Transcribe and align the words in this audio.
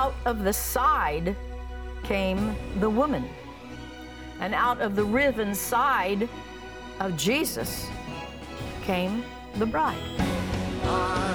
out 0.00 0.14
of 0.24 0.44
the 0.44 0.52
side 0.52 1.36
came 2.04 2.56
the 2.80 2.88
woman. 2.88 3.28
And 4.40 4.54
out 4.54 4.80
of 4.80 4.96
the 4.96 5.04
riven 5.04 5.54
side 5.54 6.26
of 7.00 7.18
Jesus 7.18 7.86
came 8.82 9.22
the 9.56 9.66
bride. 9.66 11.29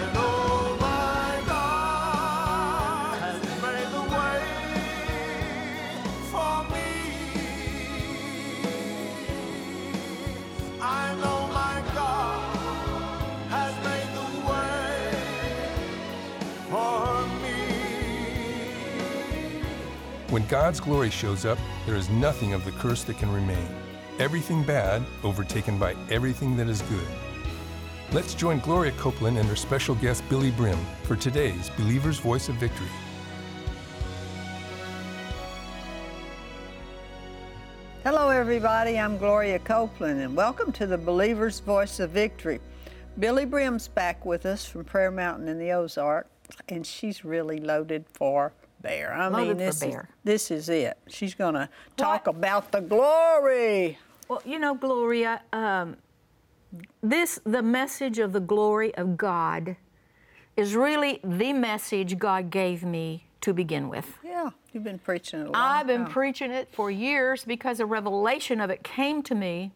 When 20.35 20.45
God's 20.48 20.81
glory 20.81 21.12
shows 21.12 21.45
up, 21.45 21.57
there 21.85 21.95
is 21.95 22.09
nothing 22.09 22.52
of 22.52 22.66
the 22.66 22.71
curse 22.73 23.03
that 23.03 23.17
can 23.17 23.31
remain. 23.31 23.70
Everything 24.20 24.63
bad 24.63 25.02
overtaken 25.23 25.77
by 25.77 25.95
everything 26.12 26.57
that 26.57 26.67
is 26.67 26.81
good. 26.81 27.07
Let's 28.12 28.34
join 28.34 28.59
Gloria 28.59 28.91
Copeland 28.98 29.38
and 29.38 29.48
her 29.48 29.55
special 29.55 29.95
guest 29.95 30.27
Billye 30.27 30.53
Brim 30.57 30.77
for 31.03 31.16
today's 31.16 31.70
Believer's 31.77 32.20
Voice 32.20 32.49
of 32.49 32.55
Victory. 32.55 32.90
Hello, 38.04 38.27
everybody. 38.27 38.99
I'm 38.99 39.17
Gloria 39.17 39.59
Copeland, 39.59 40.20
and 40.20 40.35
welcome 40.35 40.73
to 40.73 40.85
the 40.85 40.98
Believer's 40.98 41.62
Voice 41.62 42.02
of 42.02 42.09
Victory. 42.09 42.59
Billye 43.21 43.49
Brim's 43.49 43.88
back 43.88 44.26
with 44.26 44.45
us 44.45 44.65
from 44.65 44.84
Prayer 44.84 45.12
Mountain 45.12 45.48
in 45.48 45.57
the 45.57 45.71
Ozark, 45.71 46.27
and 46.67 46.85
she's 46.85 47.23
really 47.23 47.62
loaded 47.62 48.04
for 48.12 48.52
bear. 48.85 49.13
I 49.13 49.27
Loaded 49.27 49.57
mean, 49.57 49.57
this 49.57 49.81
is 49.81 49.95
this 50.23 50.52
is 50.52 50.70
it. 50.70 50.98
She's 51.07 51.34
going 51.34 51.55
to 51.55 51.67
talk 51.98 52.27
about 52.27 52.71
the 52.71 52.82
glory. 52.82 53.98
Well, 54.27 54.41
you 54.46 54.59
know, 54.59 54.76
Gloria, 54.76 55.41
um, 55.54 55.98
this, 57.01 57.40
the 57.46 57.62
message 57.62 58.20
of 58.20 58.32
the 58.32 58.40
glory 58.40 58.93
of 58.96 59.18
God, 59.18 59.76
is 60.55 60.76
really 60.76 61.20
the 61.24 61.54
message 61.54 62.18
God 62.18 62.49
gave 62.49 62.84
me 62.84 63.27
to 63.41 63.54
begin 63.54 63.90
with. 63.90 64.18
Yeah, 64.24 64.50
you've 64.72 64.84
been 64.84 65.00
preaching 65.00 65.42
it 65.42 65.48
a 65.48 65.52
long 65.52 65.56
I've 65.56 65.88
been 65.88 66.04
time. 66.04 66.12
preaching 66.12 66.52
it 66.52 66.70
for 66.72 66.90
years 66.90 67.44
because 67.44 67.80
a 67.80 67.86
revelation 67.86 68.59
of 68.62 68.70
it 68.70 68.84
came 68.84 69.22
to 69.24 69.36
me 69.36 69.72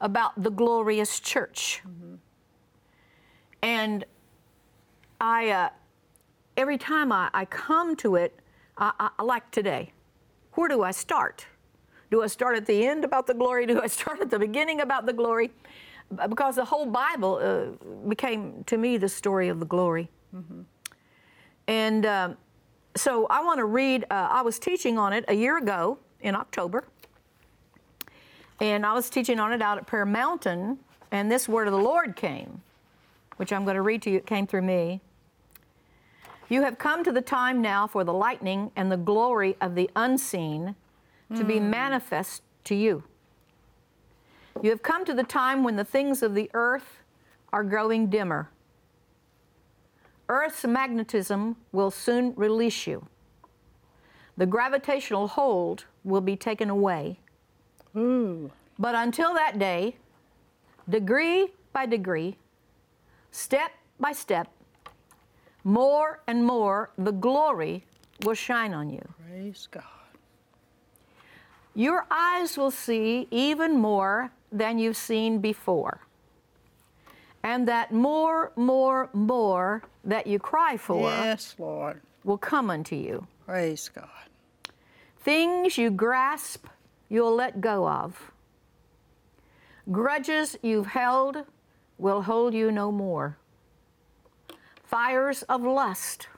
about 0.00 0.42
the 0.42 0.50
glorious 0.50 1.20
church. 1.20 1.82
And 3.62 4.04
I, 5.20 5.50
uh, 5.50 5.68
every 6.56 6.78
time 6.78 7.12
I, 7.12 7.30
I 7.34 7.44
come 7.44 7.96
to 7.96 8.16
it, 8.16 8.38
I, 8.78 9.10
I, 9.18 9.22
like 9.22 9.50
today, 9.50 9.92
where 10.52 10.68
do 10.68 10.82
I 10.82 10.90
start? 10.90 11.46
Do 12.10 12.22
I 12.22 12.26
start 12.26 12.56
at 12.56 12.66
the 12.66 12.86
end 12.86 13.04
about 13.04 13.26
the 13.26 13.34
glory? 13.34 13.66
Do 13.66 13.80
I 13.80 13.86
start 13.98 14.20
at 14.20 14.30
the 14.30 14.38
beginning 14.38 14.80
about 14.80 15.06
the 15.06 15.12
glory? 15.12 15.50
Because 16.28 16.54
the 16.56 16.64
whole 16.64 16.86
Bible 16.86 17.40
uh, 17.42 18.06
became 18.08 18.62
to 18.64 18.76
me 18.76 18.96
the 18.96 19.08
story 19.08 19.48
of 19.48 19.58
the 19.58 19.66
glory. 19.66 20.08
And 21.66 22.06
um, 22.06 22.36
so 22.94 23.26
I 23.28 23.42
want 23.42 23.58
to 23.58 23.64
read, 23.64 24.04
uh, 24.10 24.28
I 24.30 24.42
was 24.42 24.58
teaching 24.58 24.98
on 24.98 25.12
it 25.12 25.24
a 25.28 25.34
year 25.34 25.58
ago 25.58 25.98
in 26.20 26.36
October. 26.36 26.84
And 28.60 28.86
I 28.86 28.94
was 28.94 29.10
teaching 29.10 29.38
on 29.38 29.52
it 29.52 29.60
out 29.60 29.78
at 29.78 29.86
Prayer 29.86 30.06
Mountain, 30.06 30.78
and 31.12 31.30
this 31.30 31.48
word 31.48 31.68
of 31.68 31.72
the 31.72 31.80
Lord 31.80 32.16
came, 32.16 32.62
which 33.36 33.52
I'm 33.52 33.64
going 33.64 33.74
to 33.74 33.82
read 33.82 34.00
to 34.02 34.10
you. 34.10 34.16
It 34.16 34.26
came 34.26 34.46
through 34.46 34.62
me. 34.62 35.00
You 36.48 36.62
have 36.62 36.78
come 36.78 37.02
to 37.04 37.12
the 37.12 37.22
time 37.22 37.60
now 37.60 37.86
for 37.86 38.04
the 38.04 38.12
lightning 38.12 38.70
and 38.76 38.90
the 38.90 38.96
glory 38.96 39.56
of 39.60 39.74
the 39.74 39.90
unseen 39.96 40.76
to 41.34 41.42
be 41.42 41.58
hmm. 41.58 41.70
manifest 41.70 42.42
to 42.64 42.74
you. 42.74 43.02
You 44.62 44.70
have 44.70 44.82
come 44.82 45.04
to 45.04 45.14
the 45.14 45.24
time 45.24 45.64
when 45.64 45.76
the 45.76 45.84
things 45.84 46.22
of 46.22 46.34
the 46.34 46.50
earth 46.54 47.00
are 47.52 47.64
growing 47.64 48.08
dimmer. 48.08 48.50
Earth's 50.28 50.64
magnetism 50.64 51.56
will 51.72 51.90
soon 51.90 52.32
release 52.36 52.86
you. 52.86 53.06
The 54.36 54.46
gravitational 54.46 55.28
hold 55.28 55.84
will 56.04 56.20
be 56.20 56.36
taken 56.36 56.70
away. 56.70 57.18
Hmm. 57.92 58.46
But 58.78 58.94
until 58.94 59.34
that 59.34 59.58
day, 59.58 59.96
degree 60.88 61.48
by 61.72 61.86
degree, 61.86 62.36
step 63.30 63.72
by 63.98 64.12
step, 64.12 64.48
more 65.66 66.20
and 66.28 66.44
more 66.44 66.90
the 66.96 67.10
glory 67.10 67.84
will 68.22 68.34
shine 68.34 68.72
on 68.72 68.88
you. 68.88 69.02
Praise 69.28 69.66
God. 69.68 69.82
Your 71.74 72.06
eyes 72.08 72.56
will 72.56 72.70
see 72.70 73.26
even 73.32 73.76
more 73.76 74.30
than 74.52 74.78
you've 74.78 74.96
seen 74.96 75.40
before. 75.40 76.00
And 77.42 77.66
that 77.66 77.92
more, 77.92 78.52
more, 78.54 79.10
more 79.12 79.82
that 80.04 80.28
you 80.28 80.38
cry 80.38 80.76
for 80.76 81.10
Yes, 81.10 81.56
Lord. 81.58 82.00
will 82.22 82.38
come 82.38 82.70
unto 82.70 82.94
you. 82.94 83.26
Praise 83.44 83.88
God. 83.88 84.08
Things 85.18 85.76
you 85.76 85.90
grasp, 85.90 86.66
you'll 87.08 87.34
let 87.34 87.60
go 87.60 87.88
of. 87.88 88.30
Grudges 89.90 90.56
you've 90.62 90.86
held 90.86 91.38
will 91.98 92.22
hold 92.22 92.54
you 92.54 92.70
no 92.70 92.92
more. 92.92 93.36
Fires 94.86 95.42
of 95.44 95.62
lust 95.62 96.28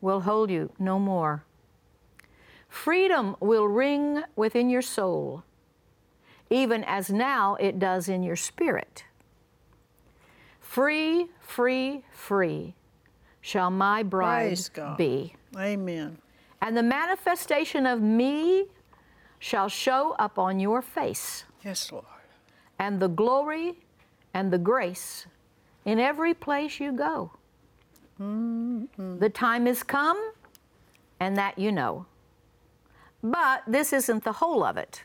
will 0.00 0.20
hold 0.22 0.50
you 0.50 0.70
no 0.78 0.98
more. 0.98 1.44
Freedom 2.68 3.36
will 3.38 3.68
ring 3.68 4.22
within 4.34 4.68
your 4.68 4.82
soul, 4.82 5.44
even 6.50 6.82
as 6.84 7.08
now 7.10 7.54
it 7.54 7.78
does 7.78 8.08
in 8.08 8.22
your 8.24 8.34
spirit. 8.36 9.04
Free, 10.60 11.26
free, 11.40 12.02
free 12.10 12.74
shall 13.40 13.70
my 13.70 14.02
bride 14.02 14.58
be. 14.98 15.34
Amen. 15.56 16.18
And 16.60 16.76
the 16.76 16.82
manifestation 16.82 17.86
of 17.86 18.00
me 18.02 18.64
shall 19.38 19.68
show 19.68 20.16
up 20.18 20.36
on 20.38 20.58
your 20.58 20.82
face, 20.82 21.44
Yes, 21.64 21.92
Lord. 21.92 22.04
and 22.78 22.98
the 22.98 23.08
glory 23.08 23.78
and 24.32 24.52
the 24.52 24.58
grace 24.58 25.26
in 25.84 26.00
every 26.00 26.34
place 26.34 26.80
you 26.80 26.90
go. 26.90 27.30
The 28.18 29.30
time 29.32 29.66
has 29.66 29.82
come, 29.82 30.32
and 31.20 31.36
that 31.36 31.58
you 31.58 31.72
know. 31.72 32.06
But 33.22 33.62
this 33.66 33.92
isn't 33.92 34.24
the 34.24 34.32
whole 34.32 34.62
of 34.62 34.76
it. 34.76 35.02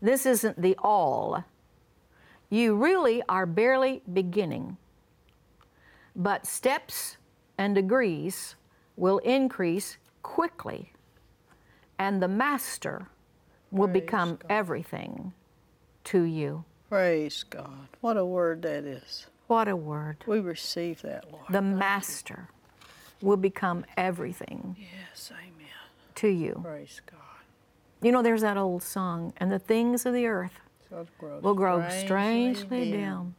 This 0.00 0.26
isn't 0.26 0.60
the 0.60 0.76
all. 0.78 1.44
You 2.50 2.76
really 2.76 3.22
are 3.28 3.46
barely 3.46 4.02
beginning. 4.12 4.76
But 6.14 6.46
steps 6.46 7.16
and 7.56 7.74
degrees 7.74 8.54
will 8.96 9.18
increase 9.18 9.96
quickly, 10.22 10.92
and 11.98 12.22
the 12.22 12.28
Master 12.28 13.08
will 13.70 13.88
Praise 13.88 14.02
become 14.02 14.30
God. 14.36 14.44
everything 14.50 15.32
to 16.04 16.22
you. 16.22 16.64
Praise 16.88 17.44
God. 17.44 17.88
What 18.00 18.16
a 18.16 18.24
word 18.24 18.62
that 18.62 18.84
is. 18.84 19.26
What 19.48 19.66
a 19.66 19.74
word. 19.76 20.18
We 20.26 20.38
receive 20.40 21.02
that, 21.02 21.30
Lord. 21.32 21.44
The 21.50 21.62
Master 21.62 22.48
will 23.20 23.36
become 23.38 23.84
everything 23.96 24.76
yes, 24.78 25.32
amen. 25.32 25.66
to 26.16 26.28
you. 26.28 26.60
Praise 26.62 27.00
God. 27.10 27.18
You 28.00 28.12
know, 28.12 28.22
there's 28.22 28.42
that 28.42 28.56
old 28.56 28.82
song, 28.84 29.32
and 29.38 29.50
the 29.50 29.58
things 29.58 30.06
of 30.06 30.14
the 30.14 30.26
earth 30.26 30.60
grow 31.18 31.40
will 31.40 31.54
grow 31.54 31.86
strangely 31.88 32.90
dim 32.90 33.00
down. 33.00 33.34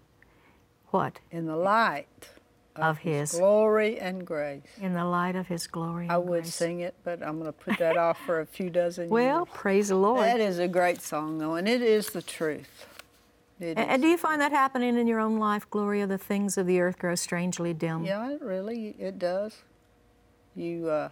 What? 0.89 1.19
In 1.31 1.45
the 1.45 1.55
light 1.55 2.29
Of 2.75 2.97
His. 2.99 3.31
glory 3.33 3.99
and 3.99 4.25
grace. 4.25 4.63
In 4.81 4.93
the 4.93 5.05
light 5.05 5.35
of 5.35 5.47
His 5.47 5.67
glory. 5.67 6.05
And 6.05 6.11
I 6.11 6.17
would 6.17 6.41
grace. 6.43 6.55
sing 6.55 6.79
it, 6.81 6.95
but 7.03 7.21
I'm 7.23 7.33
going 7.39 7.45
to 7.45 7.51
put 7.53 7.77
that 7.77 7.95
off 7.97 8.17
for 8.25 8.39
a 8.41 8.45
few 8.45 8.69
dozen 8.71 9.09
Well, 9.09 9.23
years. 9.23 9.33
Well, 9.35 9.45
praise 9.45 9.87
the 9.89 9.95
Lord. 9.95 10.23
That 10.25 10.39
is 10.39 10.57
a 10.59 10.67
great 10.67 11.01
song, 11.01 11.37
though, 11.37 11.53
and 11.55 11.67
it 11.69 11.81
is 11.83 12.09
the 12.09 12.21
truth. 12.23 12.87
It 13.59 13.77
and, 13.77 13.89
and 13.89 14.01
do 14.01 14.07
you 14.07 14.17
find 14.17 14.39
that 14.41 14.51
happening 14.51 14.97
in 14.97 15.05
your 15.07 15.19
own 15.19 15.37
life, 15.37 15.69
Gloria? 15.69 16.07
The 16.07 16.17
things 16.17 16.57
of 16.57 16.65
the 16.65 16.79
earth 16.79 16.97
grow 16.97 17.15
strangely 17.15 17.73
dim. 17.73 18.05
Yeah, 18.05 18.31
it 18.31 18.41
really 18.41 18.95
it 18.97 19.19
does. 19.19 19.57
You 20.55 20.87
uh, 20.89 21.09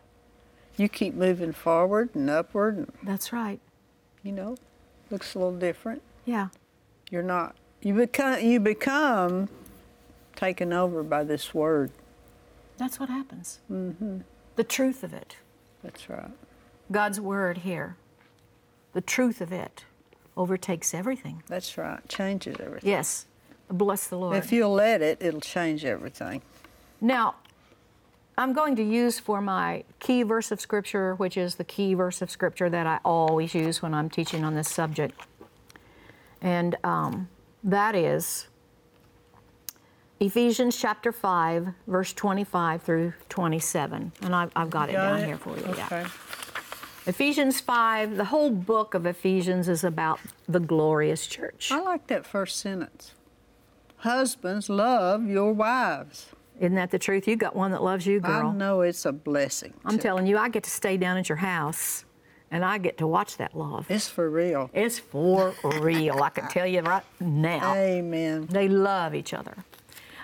you 0.77 0.87
keep 0.87 1.13
moving 1.13 1.51
forward 1.51 2.09
and 2.13 2.29
upward, 2.29 2.77
and 2.77 2.91
That's 3.03 3.33
right. 3.33 3.59
you 4.23 4.31
know, 4.31 4.57
looks 5.09 5.35
a 5.35 5.39
little 5.39 5.57
different. 5.57 6.01
Yeah. 6.25 6.49
You're 7.09 7.23
not. 7.23 7.55
You 7.81 7.93
become 7.93 8.41
you 8.41 8.59
become 8.59 9.49
taken 10.35 10.71
over 10.71 11.03
by 11.03 11.23
this 11.23 11.53
word. 11.53 11.91
That's 12.77 12.99
what 12.99 13.09
happens. 13.09 13.59
Mm-hmm. 13.71 14.19
The 14.55 14.63
truth 14.63 15.03
of 15.03 15.13
it. 15.13 15.37
That's 15.83 16.09
right. 16.09 16.31
God's 16.91 17.19
word 17.19 17.59
here. 17.59 17.97
The 18.93 19.01
truth 19.01 19.41
of 19.41 19.51
it 19.51 19.83
overtakes 20.37 20.93
everything. 20.93 21.43
That's 21.47 21.77
right. 21.77 22.07
Changes 22.07 22.57
everything. 22.59 22.89
Yes. 22.89 23.25
Bless 23.69 24.07
the 24.07 24.17
Lord. 24.17 24.37
If 24.37 24.51
you'll 24.51 24.73
let 24.73 25.01
it, 25.01 25.17
it'll 25.19 25.41
change 25.41 25.83
everything. 25.83 26.41
Now, 27.01 27.35
I'm 28.37 28.53
going 28.53 28.75
to 28.75 28.83
use 28.83 29.19
for 29.19 29.41
my 29.41 29.83
key 29.99 30.23
verse 30.23 30.51
of 30.51 30.61
Scripture, 30.61 31.15
which 31.15 31.35
is 31.37 31.55
the 31.55 31.63
key 31.63 31.95
verse 31.95 32.21
of 32.21 32.29
Scripture 32.29 32.69
that 32.69 32.85
I 32.87 32.99
always 33.03 33.53
use 33.55 33.81
when 33.81 33.93
I'm 33.93 34.09
teaching 34.09 34.43
on 34.43 34.55
this 34.55 34.69
subject. 34.69 35.19
And 36.41 36.77
um, 36.83 37.29
that 37.63 37.95
is 37.95 38.47
Ephesians 40.19 40.77
chapter 40.77 41.11
5, 41.11 41.67
verse 41.87 42.13
25 42.13 42.83
through 42.83 43.13
27. 43.29 44.11
And 44.21 44.35
I've, 44.35 44.51
I've 44.55 44.69
got 44.69 44.89
it 44.89 44.93
down 44.93 45.19
it? 45.19 45.25
here 45.25 45.37
for 45.37 45.57
you. 45.57 45.73
yeah. 45.75 46.07
Ephesians 47.07 47.61
5, 47.61 48.17
the 48.17 48.25
whole 48.25 48.49
book 48.49 48.93
of 48.93 49.05
Ephesians 49.05 49.69
is 49.69 49.85
about 49.85 50.19
the 50.49 50.59
glorious 50.59 51.25
church. 51.25 51.71
I 51.71 51.79
like 51.79 52.07
that 52.07 52.25
first 52.25 52.57
sentence. 52.57 53.13
Husbands, 53.97 54.69
love 54.69 55.25
your 55.25 55.53
wives. 55.53 56.27
Isn't 56.59 56.75
that 56.75 56.91
the 56.91 56.99
truth? 56.99 57.25
You 57.25 57.37
got 57.37 57.55
one 57.55 57.71
that 57.71 57.81
loves 57.81 58.05
you, 58.05 58.19
girl. 58.19 58.49
I 58.49 58.53
know 58.53 58.81
it's 58.81 59.05
a 59.05 59.13
blessing. 59.13 59.73
I'm 59.85 59.97
telling 59.99 60.27
you, 60.27 60.37
I 60.37 60.49
get 60.49 60.63
to 60.63 60.69
stay 60.69 60.97
down 60.97 61.15
at 61.15 61.29
your 61.29 61.37
house 61.37 62.03
and 62.51 62.65
I 62.65 62.77
get 62.77 62.97
to 62.97 63.07
watch 63.07 63.37
that 63.37 63.55
love. 63.55 63.89
It's 63.89 64.09
for 64.09 64.29
real. 64.29 64.69
It's 64.73 64.99
for 64.99 65.53
real. 65.79 66.21
I 66.21 66.29
can 66.29 66.49
tell 66.49 66.67
you 66.67 66.81
right 66.81 67.03
now. 67.21 67.73
Amen. 67.73 68.47
They 68.49 68.67
love 68.67 69.15
each 69.15 69.33
other. 69.33 69.55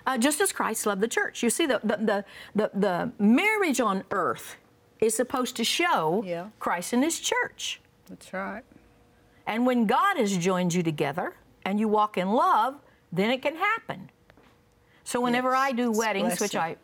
Uh, 0.06 0.18
just 0.18 0.42
as 0.42 0.52
Christ 0.52 0.86
loved 0.86 1.00
the 1.00 1.08
church. 1.08 1.44
You 1.44 1.50
see, 1.50 1.66
the, 1.66 1.80
the, 1.82 1.98
the, 1.98 2.26
the, 2.56 2.72
the 2.74 3.12
marriage 3.24 3.80
on 3.80 4.04
earth 4.12 4.58
is 5.04 5.16
supposed 5.16 5.56
to 5.58 5.64
show 5.64 6.24
Yeah. 6.26 6.48
Christ 6.60 6.94
and 6.94 7.04
his 7.04 7.20
church. 7.20 7.82
That's 8.08 8.32
right. 8.34 8.64
And 9.46 9.66
when 9.66 9.86
God 9.86 10.18
has 10.18 10.38
joined 10.38 10.74
you 10.74 10.84
together 10.84 11.36
and 11.66 11.80
you 11.80 11.88
walk 11.88 12.18
in 12.18 12.32
love, 12.32 12.76
then 13.12 13.30
it 13.30 13.42
can 13.42 13.56
happen. 13.58 14.10
So 15.04 15.20
whenever 15.20 15.52
Yes, 15.52 15.60
I 15.60 15.72
do 15.74 15.92
weddings, 15.92 16.40
which 16.40 16.56
I 16.56 16.78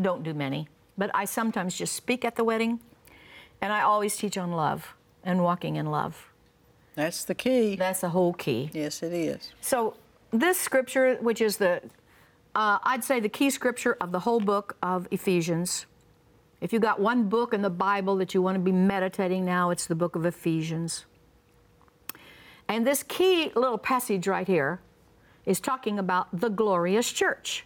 don't 0.00 0.22
do 0.22 0.32
many, 0.32 0.68
but 0.96 1.10
I 1.14 1.26
sometimes 1.26 1.76
just 1.76 1.94
speak 1.94 2.24
at 2.24 2.36
the 2.36 2.44
wedding, 2.44 2.80
and 3.60 3.72
I 3.72 3.82
always 3.82 4.16
teach 4.16 4.38
on 4.38 4.52
love 4.52 4.94
and 5.22 5.42
walking 5.42 5.76
in 5.76 5.86
love. 5.90 6.30
That's 6.94 7.24
the 7.24 7.34
key. 7.34 7.76
That's 7.76 8.00
the 8.00 8.08
whole 8.08 8.32
key. 8.32 8.70
yes, 8.72 9.02
it 9.02 9.12
is. 9.12 9.52
So 9.60 9.94
this 10.30 10.58
scripture, 10.58 11.16
which 11.20 11.40
is 11.40 11.58
the, 11.58 11.82
uh, 12.54 12.78
I'd 12.82 13.04
say 13.04 13.20
the 13.20 13.28
key 13.28 13.50
scripture 13.50 13.96
of 14.00 14.10
the 14.12 14.20
whole 14.20 14.40
book 14.40 14.76
of 14.82 15.06
Ephesians. 15.10 15.86
If 16.60 16.72
you 16.72 16.80
got 16.80 17.00
one 17.00 17.28
book 17.28 17.54
in 17.54 17.62
the 17.62 17.70
Bible 17.70 18.16
that 18.16 18.34
you 18.34 18.42
want 18.42 18.56
to 18.56 18.60
be 18.60 18.72
meditating 18.72 19.44
now, 19.44 19.70
it's 19.70 19.86
the 19.86 19.94
book 19.94 20.16
of 20.16 20.26
Ephesians. 20.26 21.04
And 22.68 22.86
this 22.86 23.02
key 23.02 23.52
little 23.54 23.78
passage 23.78 24.26
right 24.26 24.46
here 24.46 24.80
is 25.46 25.60
talking 25.60 25.98
about 25.98 26.28
the 26.32 26.50
glorious 26.50 27.12
church. 27.12 27.64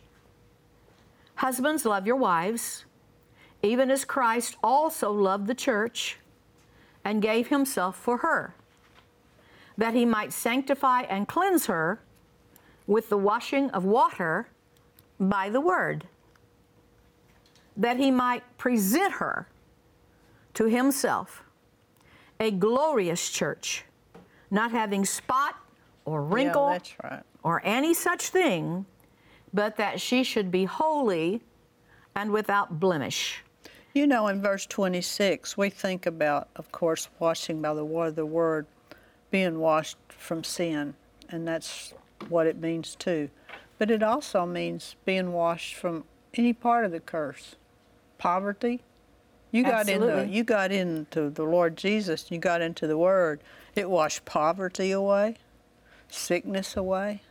Husbands, 1.37 1.85
love 1.85 2.07
your 2.07 2.17
wives, 2.17 2.85
even 3.63 3.91
as 3.91 4.05
Christ 4.05 4.57
also 4.63 5.11
loved 5.11 5.47
the 5.47 5.55
church 5.55 6.19
and 7.05 7.23
gave 7.23 7.49
himself 7.49 7.97
for 7.97 8.19
her, 8.19 8.55
that 9.77 9.95
he 9.95 10.05
might 10.05 10.33
sanctify 10.33 11.03
and 11.03 11.27
cleanse 11.27 11.67
her 11.67 12.01
with 12.87 13.09
the 13.09 13.19
washing 13.19 13.71
of 13.71 13.85
water 13.85 14.49
by 15.19 15.49
the 15.49 15.61
word, 15.61 16.07
that 17.77 17.97
he 17.97 18.11
might 18.11 18.43
present 18.59 19.15
her 19.15 19.49
to 20.55 20.67
himself 20.67 21.43
a 22.41 22.51
glorious 22.51 23.31
church, 23.31 23.85
not 24.51 24.73
having 24.73 25.05
spot 25.05 25.55
or 26.05 26.23
wrinkle 26.25 26.71
Yeah, 26.71 26.79
right. 27.03 27.23
or 27.43 27.63
any 27.65 27.95
such 27.95 28.29
thing, 28.29 28.85
but 29.55 29.77
that 29.77 30.01
she 30.01 30.25
should 30.25 30.51
be 30.51 30.65
holy 30.65 31.41
and 32.15 32.33
without 32.33 32.81
blemish. 32.81 33.43
You 33.95 34.07
know, 34.07 34.27
in 34.29 34.41
verse 34.43 34.67
26, 34.67 35.57
we 35.57 35.71
think 35.71 36.07
about, 36.07 36.49
of 36.57 36.73
course, 36.73 37.09
washing 37.19 37.61
by 37.61 37.75
the 37.75 37.85
water 37.85 38.09
of 38.09 38.17
the 38.17 38.27
word, 38.27 38.67
being 39.31 39.61
washed 39.61 39.99
from 40.09 40.43
sin, 40.43 40.95
and 41.29 41.47
that's 41.47 41.95
what 42.29 42.47
it 42.47 42.57
means 42.57 42.95
too. 42.97 43.29
But 43.79 43.91
it 43.91 44.03
also 44.03 44.47
means 44.47 44.97
being 45.05 45.33
washed 45.33 45.75
from 45.75 46.05
any 46.35 46.53
part 46.53 46.85
of 46.85 46.91
the 46.91 47.01
curse, 47.01 47.57
poverty. 48.23 48.81
You 49.51 49.65
got 49.65 49.89
into 49.89 50.07
Absolutely. 50.09 50.35
you 50.37 50.45
got 50.45 50.71
into 50.71 51.29
the 51.29 51.43
Lord 51.43 51.77
Jesus. 51.77 52.31
You 52.31 52.39
got 52.39 52.63
into 52.63 52.87
the 52.87 52.97
Word. 52.97 53.41
It 53.75 53.91
washed 53.91 54.25
poverty 54.25 54.93
away, 54.93 55.37
sickness 56.09 56.77
away, 56.77 57.23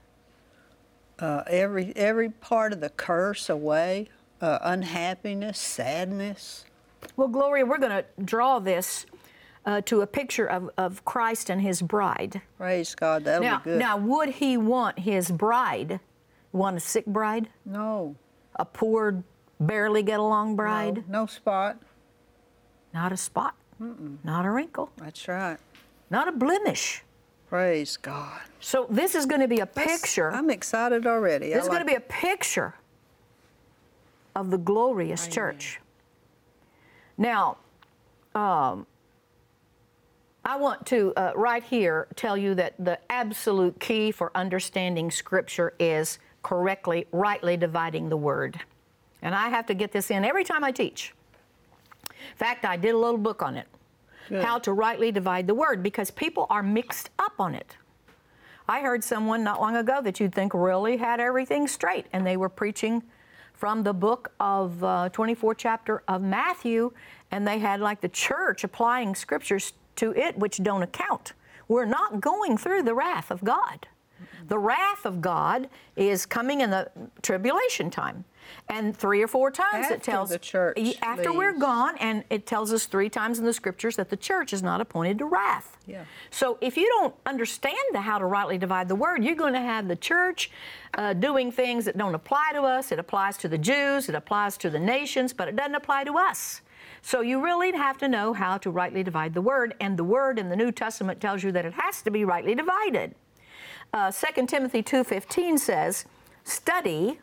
uh, 1.17 1.43
every 1.47 1.93
every 1.95 2.29
part 2.29 2.73
of 2.73 2.81
the 2.81 2.89
curse 2.89 3.49
away, 3.49 4.09
uh, 4.41 4.59
unhappiness, 4.61 5.57
sadness. 5.57 6.65
Well, 7.15 7.29
Gloria, 7.29 7.65
we're 7.65 7.77
going 7.79 8.03
to 8.03 8.05
draw 8.23 8.59
this 8.59 9.05
uh, 9.65 9.81
to 9.85 10.01
a 10.01 10.07
picture 10.07 10.45
of, 10.45 10.69
of 10.77 11.03
Christ 11.05 11.49
and 11.49 11.61
his 11.61 11.81
bride. 11.81 12.41
Praise 12.57 12.93
God, 12.95 13.23
that'll 13.23 13.43
Now, 13.43 13.57
be 13.59 13.63
good. 13.63 13.79
now, 13.79 13.97
would 13.97 14.29
he 14.29 14.57
want 14.57 14.99
his 14.99 15.31
bride, 15.31 15.99
want 16.51 16.77
a 16.77 16.79
sick 16.79 17.05
bride, 17.07 17.49
no, 17.65 18.15
a 18.57 18.65
poor, 18.65 19.23
barely 19.61 20.03
get 20.03 20.19
along 20.19 20.55
bride, 20.55 21.07
no 21.07 21.25
spot. 21.25 21.77
not 22.93 23.11
a 23.11 23.17
spot, 23.17 23.55
not 24.23 24.45
a 24.45 24.49
wrinkle, 24.51 24.91
That's 24.97 25.27
right. 25.27 25.57
not 26.09 26.27
a 26.27 26.31
blemish? 26.31 27.03
Praise 27.47 27.97
God. 27.97 28.39
So 28.59 28.87
this 28.89 29.13
is 29.13 29.25
going 29.25 29.41
to 29.41 29.47
be 29.47 29.59
a 29.59 29.65
That's- 29.65 30.01
picture. 30.01 30.31
I'm 30.31 30.49
excited 30.49 31.05
already. 31.05 31.49
This 31.49 31.57
I 31.57 31.61
is 31.61 31.67
going 31.67 31.81
to 31.81 31.85
be 31.85 31.95
a 31.95 31.99
picture 31.99 32.75
of 34.35 34.49
the 34.51 34.57
glorious 34.57 35.27
church. 35.27 35.79
Now, 37.17 37.57
um, 38.33 38.87
I 40.45 40.55
want 40.55 40.85
to 40.87 41.13
uh, 41.17 41.33
right 41.35 41.61
here 41.63 42.07
tell 42.15 42.37
you 42.37 42.55
that 42.55 42.73
the 42.79 42.97
absolute 43.11 43.79
key 43.79 44.11
for 44.11 44.31
understanding 44.33 45.11
Scripture 45.11 45.73
is 45.79 46.17
correctly, 46.41 47.05
rightly 47.11 47.57
dividing 47.57 48.09
the 48.09 48.17
Word. 48.17 48.59
And 49.21 49.35
I 49.35 49.49
have 49.49 49.65
to 49.67 49.73
get 49.73 49.91
this 49.91 50.11
in 50.11 50.25
every 50.25 50.43
time 50.43 50.63
I 50.63 50.71
teach. 50.71 51.13
In 52.09 52.37
fact, 52.37 52.65
I 52.65 52.77
did 52.77 52.95
a 52.95 52.97
little 52.97 53.17
book 53.17 53.41
on 53.41 53.55
it 53.55 53.67
Good. 54.29 54.43
how 54.43 54.59
to 54.59 54.73
rightly 54.73 55.11
divide 55.11 55.47
the 55.47 55.53
Word 55.53 55.83
because 55.83 56.11
people 56.11 56.47
are 56.49 56.63
mixed 56.63 57.09
up 57.19 57.33
on 57.39 57.55
it. 57.55 57.77
I 58.67 58.81
heard 58.81 59.03
someone 59.03 59.43
not 59.43 59.59
long 59.59 59.75
ago 59.75 60.01
that 60.01 60.19
you'd 60.19 60.33
think 60.33 60.53
really 60.53 60.97
had 60.97 61.19
everything 61.19 61.67
straight, 61.67 62.05
and 62.13 62.25
they 62.25 62.37
were 62.37 62.49
preaching 62.49 63.03
from 63.53 63.83
the 63.83 63.93
book 63.93 64.31
of 64.39 64.83
uh, 64.83 65.09
24 65.09 65.55
chapter 65.55 66.03
of 66.07 66.21
Matthew, 66.21 66.91
and 67.31 67.47
they 67.47 67.59
had 67.59 67.79
like 67.79 68.01
the 68.01 68.09
church 68.09 68.63
applying 68.63 69.13
scriptures 69.13 69.73
to 69.97 70.13
it 70.13 70.37
which 70.37 70.63
don't 70.63 70.83
account. 70.83 71.33
We're 71.67 71.85
not 71.85 72.21
going 72.21 72.57
through 72.57 72.83
the 72.83 72.95
wrath 72.95 73.29
of 73.29 73.43
God. 73.43 73.87
The 74.47 74.57
wrath 74.57 75.05
of 75.05 75.21
God 75.21 75.69
is 75.95 76.25
coming 76.25 76.61
in 76.61 76.69
the 76.69 76.89
tribulation 77.21 77.89
time. 77.89 78.25
And 78.69 78.95
three 78.95 79.21
or 79.21 79.27
four 79.27 79.51
times 79.51 79.91
it 79.91 80.03
tells 80.03 80.29
the 80.29 80.39
church 80.39 80.77
after 81.01 81.31
we're 81.31 81.57
gone, 81.57 81.95
and 81.99 82.23
it 82.29 82.45
tells 82.45 82.73
us 82.73 82.85
three 82.85 83.09
times 83.09 83.39
in 83.39 83.45
the 83.45 83.53
scriptures 83.53 83.95
that 83.97 84.09
the 84.09 84.17
church 84.17 84.51
is 84.51 84.63
not 84.63 84.81
appointed 84.81 85.19
to 85.19 85.25
wrath. 85.25 85.77
Yeah. 85.85 86.05
So 86.31 86.57
if 86.59 86.75
you 86.75 86.87
don't 86.87 87.13
understand 87.25 87.77
the, 87.91 88.01
how 88.01 88.17
to 88.17 88.25
rightly 88.25 88.57
divide 88.57 88.87
the 88.87 88.95
word, 88.95 89.23
you're 89.23 89.35
going 89.35 89.53
to 89.53 89.61
have 89.61 89.87
the 89.87 89.95
church 89.95 90.51
uh, 90.95 91.13
doing 91.13 91.51
things 91.51 91.85
that 91.85 91.97
don't 91.97 92.15
apply 92.15 92.51
to 92.53 92.61
us. 92.63 92.91
It 92.91 92.99
applies 92.99 93.37
to 93.37 93.47
the 93.47 93.57
Jews, 93.57 94.09
it 94.09 94.15
applies 94.15 94.57
to 94.57 94.69
the 94.69 94.79
nations, 94.79 95.33
but 95.33 95.47
it 95.47 95.55
doesn't 95.55 95.75
apply 95.75 96.03
to 96.05 96.17
us. 96.17 96.61
So 97.03 97.21
you 97.21 97.43
really 97.43 97.71
have 97.71 97.97
to 97.99 98.07
know 98.07 98.33
how 98.33 98.57
to 98.59 98.69
rightly 98.69 99.03
divide 99.03 99.33
the 99.33 99.41
word, 99.41 99.75
and 99.79 99.97
the 99.97 100.03
word 100.03 100.39
in 100.39 100.49
the 100.49 100.55
New 100.55 100.71
Testament 100.71 101.19
tells 101.19 101.43
you 101.43 101.51
that 101.51 101.65
it 101.65 101.73
has 101.73 102.01
to 102.03 102.11
be 102.11 102.25
rightly 102.25 102.55
divided. 102.55 103.15
Uh, 103.93 104.11
2 104.11 104.47
Timothy 104.47 104.81
2:15 104.81 105.57
says, 105.57 106.05
"Study 106.43 107.19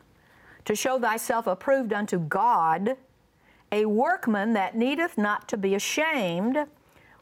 to 0.64 0.75
show 0.75 0.98
thyself 0.98 1.46
approved 1.46 1.92
unto 1.92 2.18
God, 2.18 2.96
a 3.72 3.87
workman 3.87 4.52
that 4.52 4.75
needeth 4.75 5.16
not 5.16 5.48
to 5.48 5.56
be 5.56 5.75
ashamed, 5.75 6.66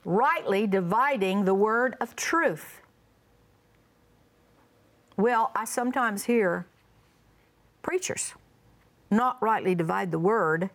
rightly 0.04 0.66
dividing 0.66 1.44
the 1.44 1.54
word 1.54 1.96
of 2.00 2.16
truth." 2.16 2.80
Well, 5.16 5.52
I 5.54 5.64
sometimes 5.64 6.24
hear 6.24 6.66
preachers 7.82 8.34
not 9.10 9.40
rightly 9.40 9.74
divide 9.74 10.10
the 10.10 10.18
word, 10.18 10.70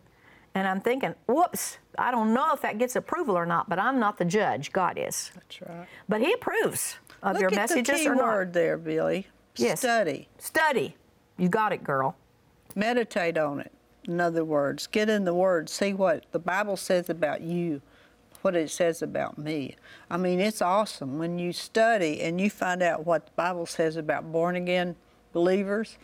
and 0.56 0.68
I'm 0.68 0.82
thinking, 0.82 1.16
whoops, 1.28 1.78
I 1.98 2.12
don't 2.12 2.34
know 2.34 2.54
if 2.54 2.62
that 2.62 2.78
gets 2.78 2.96
approval 2.96 3.38
or 3.38 3.46
not, 3.46 3.70
but 3.70 3.78
I'm 3.78 4.00
not 4.00 4.18
the 4.18 4.25
judge, 4.25 4.72
God 4.72 4.98
is. 4.98 5.32
That's 5.36 5.62
right. 5.62 5.88
But 6.08 6.22
He 6.22 6.32
approves 6.34 6.98
of 7.24 7.34
Look 7.34 7.42
your 7.42 7.50
at 7.51 7.56
messages 7.56 7.88
the 8.00 8.04
key 8.04 8.10
or 8.10 8.16
not. 8.16 8.24
word 8.24 8.54
there, 8.54 8.78
Billye. 8.78 9.25
Yes. 9.56 9.80
Study. 9.80 10.28
Study. 10.38 10.96
You 11.38 11.50
got 11.50 11.74
it, 11.74 11.84
girl. 11.84 12.16
Meditate 12.75 13.38
on 13.38 13.60
it. 13.60 13.72
In 14.08 14.20
other 14.20 14.44
words, 14.44 14.88
get 14.88 15.10
in 15.10 15.25
the 15.25 15.34
Word. 15.34 15.70
See 15.70 15.94
what 15.94 16.25
the 16.32 16.40
Bible 16.40 16.75
says 16.78 17.10
about 17.10 17.42
you, 17.42 17.82
what 18.42 18.56
it 18.56 18.72
says 18.72 19.01
about 19.01 19.38
me. 19.38 19.75
I 20.10 20.18
mean, 20.18 20.40
it's 20.40 20.62
awesome 20.62 21.20
when 21.20 21.38
you 21.38 21.54
study 21.54 22.22
and 22.22 22.42
you 22.42 22.50
find 22.50 22.82
out 22.82 23.06
what 23.06 23.28
the 23.28 23.32
Bible 23.36 23.66
says 23.66 23.98
about 23.98 24.32
born 24.32 24.56
again 24.56 24.96
believers. 25.34 25.98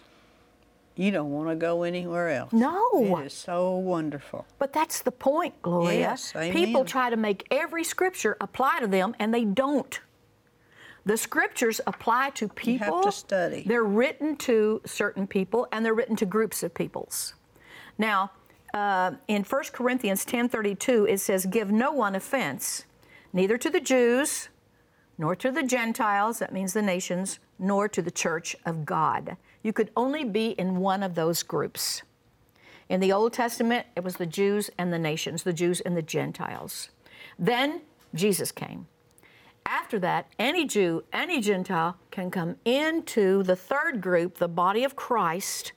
You 0.96 1.12
don't 1.12 1.32
want 1.32 1.50
to 1.50 1.56
go 1.56 1.84
anywhere 1.84 2.30
else. 2.30 2.52
No. 2.52 3.20
It 3.22 3.28
is 3.28 3.34
so 3.34 3.76
wonderful. 3.78 4.46
But 4.58 4.74
that's 4.74 5.02
the 5.04 5.12
point, 5.12 5.62
Gloria. 5.62 6.00
Yes, 6.00 6.34
People 6.52 6.86
try 6.86 7.10
to 7.12 7.16
make 7.18 7.46
every 7.52 7.84
scripture 7.84 8.36
apply 8.42 8.80
to 8.80 8.88
them, 8.88 9.16
and 9.20 9.32
they 9.34 9.46
don't. 9.46 10.00
The 11.08 11.16
scriptures 11.16 11.80
apply 11.88 12.32
to 12.32 12.50
people. 12.50 12.88
You 12.88 12.94
have 12.96 13.04
to 13.04 13.12
study. 13.14 13.64
They're 13.66 13.86
written 13.86 14.36
to 14.40 14.82
certain 14.86 15.26
people, 15.26 15.66
and 15.72 15.86
they're 15.86 15.94
written 15.94 16.18
to 16.18 16.26
groups 16.26 16.64
of 16.64 16.74
peoples. 16.74 17.34
Now, 17.98 18.32
uh, 18.74 19.14
in 19.30 19.46
1 19.46 19.72
Corinthians 19.72 20.26
10:32, 20.26 21.06
it 21.06 21.20
says, 21.20 21.46
"Give 21.46 21.72
no 21.72 21.94
one 21.94 22.14
offense, 22.14 22.84
neither 23.32 23.58
to 23.58 23.70
the 23.70 23.80
Jews, 23.80 24.50
nor 25.18 25.34
to 25.38 25.50
the 25.50 25.64
Gentiles, 25.64 26.40
that 26.40 26.52
means 26.52 26.74
the 26.74 26.82
nations, 26.82 27.40
nor 27.58 27.88
to 27.88 28.02
the 28.02 28.12
church 28.12 28.58
of 28.66 28.86
God." 28.86 29.38
You 29.64 29.72
could 29.72 29.92
only 29.96 30.26
be 30.26 30.50
in 30.50 30.76
one 30.76 31.04
of 31.04 31.16
those 31.16 31.42
groups. 31.42 32.02
In 32.90 33.00
the 33.00 33.14
Old 33.14 33.32
Testament, 33.32 33.88
it 33.96 34.04
was 34.04 34.18
the 34.18 34.26
Jews 34.26 34.70
and 34.78 34.92
the 34.92 35.00
nations, 35.00 35.44
the 35.44 35.54
Jews 35.54 35.80
and 35.80 35.96
the 35.96 36.02
Gentiles. 36.02 36.90
Then 37.40 37.84
Jesus 38.14 38.52
came. 38.52 38.88
After 39.68 40.00
that, 40.00 40.28
any 40.40 40.66
Jew, 40.66 41.04
any 41.12 41.42
Gentile 41.42 41.98
can 42.10 42.32
come 42.32 42.56
into 42.64 43.44
the 43.44 43.56
third 43.56 44.00
group, 44.00 44.38
the 44.38 44.48
body 44.48 44.86
of 44.86 44.96
Christ, 44.96 45.74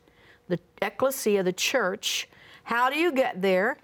the 0.46 0.60
ecclesia, 0.80 1.42
the 1.42 1.52
church. 1.52 2.28
How 2.62 2.88
do 2.88 2.96
you 2.96 3.10
get 3.10 3.42
there? 3.42 3.78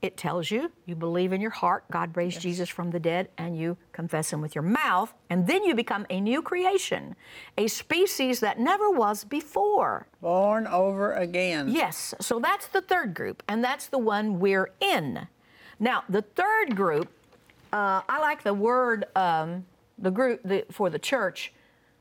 It 0.00 0.16
tells 0.16 0.50
you 0.50 0.72
you 0.86 0.94
believe 0.94 1.34
in 1.34 1.40
your 1.40 1.50
heart 1.50 1.84
God 1.90 2.16
raised 2.16 2.40
Jesus 2.40 2.68
from 2.68 2.90
the 2.90 3.00
dead 3.00 3.28
and 3.36 3.58
you 3.58 3.76
confess 3.92 4.32
him 4.32 4.40
with 4.40 4.54
your 4.54 4.62
mouth, 4.62 5.12
and 5.28 5.46
then 5.46 5.64
you 5.64 5.74
become 5.74 6.06
a 6.08 6.18
new 6.18 6.40
creation, 6.40 7.14
a 7.58 7.66
species 7.66 8.40
that 8.40 8.58
never 8.58 8.90
was 8.90 9.24
before. 9.24 10.06
Born 10.22 10.66
over 10.66 11.12
again. 11.12 11.68
Yes, 11.68 12.14
so 12.20 12.38
that's 12.38 12.68
the 12.68 12.80
third 12.80 13.12
group, 13.12 13.42
and 13.48 13.62
that's 13.62 13.86
the 13.88 13.98
one 13.98 14.38
we're 14.38 14.70
in. 14.80 15.26
Now, 15.78 16.04
the 16.08 16.22
third 16.22 16.74
group, 16.74 17.08
uh, 17.72 18.02
I 18.08 18.18
like 18.20 18.42
the 18.42 18.54
word, 18.54 19.06
um, 19.16 19.64
the 19.98 20.10
group 20.10 20.40
the, 20.44 20.64
for 20.70 20.90
the 20.90 20.98
church. 20.98 21.52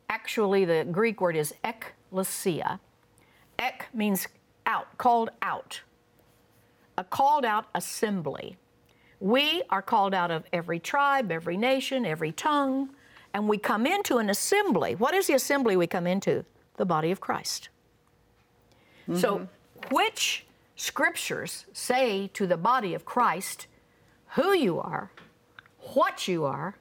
Actually, 0.09 0.65
the 0.65 0.87
Greek 0.91 1.19
word 1.19 1.35
is 1.35 1.53
ekklesia. 1.63 2.79
Ek 3.59 3.87
means 3.93 4.27
out, 4.65 4.97
called 4.97 5.29
out, 5.41 5.81
a 6.97 7.03
called 7.03 7.45
out 7.45 7.65
assembly. 7.75 8.57
We 9.19 9.63
are 9.69 9.81
called 9.81 10.13
out 10.13 10.31
of 10.31 10.43
every 10.53 10.79
tribe, 10.79 11.31
every 11.31 11.57
nation, 11.57 12.05
every 12.05 12.31
tongue, 12.31 12.89
and 13.33 13.49
we 13.49 13.57
come 13.57 13.85
into 13.85 14.17
an 14.17 14.29
assembly. 14.29 14.95
What 14.95 15.13
is 15.13 15.27
the 15.27 15.33
assembly 15.33 15.75
we 15.75 15.87
come 15.87 16.07
into? 16.07 16.45
The 16.77 16.85
body 16.85 17.11
of 17.11 17.19
Christ. 17.19 17.69
So, 19.15 19.47
which 19.89 20.45
scriptures 20.75 21.65
say 21.71 22.29
to 22.33 22.45
the 22.45 22.57
body 22.57 22.93
of 22.93 23.05
Christ 23.05 23.67
who 24.31 24.53
you 24.53 24.79
are, 24.79 25.11
what 25.93 26.27
you 26.27 26.45
are, 26.45 26.77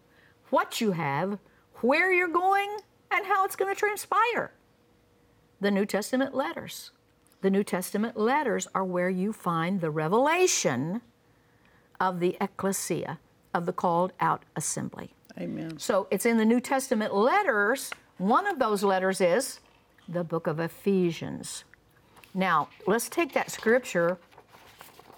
what 0.50 0.80
you 0.80 0.92
have, 0.92 1.38
where 1.76 2.12
you're 2.12 2.28
going, 2.28 2.76
and 3.10 3.26
how 3.26 3.44
it's 3.44 3.56
going 3.56 3.72
to 3.72 3.78
transpire? 3.78 4.52
The 5.60 5.70
New 5.70 5.86
Testament 5.86 6.34
letters. 6.34 6.90
The 7.42 7.50
New 7.50 7.64
Testament 7.64 8.16
letters 8.16 8.66
are 8.75 8.84
where 8.84 9.10
you 9.10 9.32
find 9.32 9.80
the 9.80 9.90
revelation 9.90 11.02
of 12.00 12.20
the 12.20 12.36
ecclesia, 12.40 13.18
of 13.54 13.66
the 13.66 13.72
called 13.72 14.12
out 14.20 14.42
assembly. 14.54 15.12
Amen. 15.38 15.78
So 15.78 16.06
it's 16.10 16.26
in 16.26 16.38
the 16.38 16.44
New 16.44 16.60
Testament 16.60 17.14
letters. 17.14 17.90
One 18.18 18.46
of 18.46 18.58
those 18.58 18.82
letters 18.82 19.20
is 19.20 19.60
the 20.08 20.25
book 20.25 20.46
of 20.46 20.60
Ephesians. 20.60 21.64
Now, 22.34 22.68
let's 22.86 23.08
take 23.08 23.32
that 23.34 23.50
scripture 23.50 24.18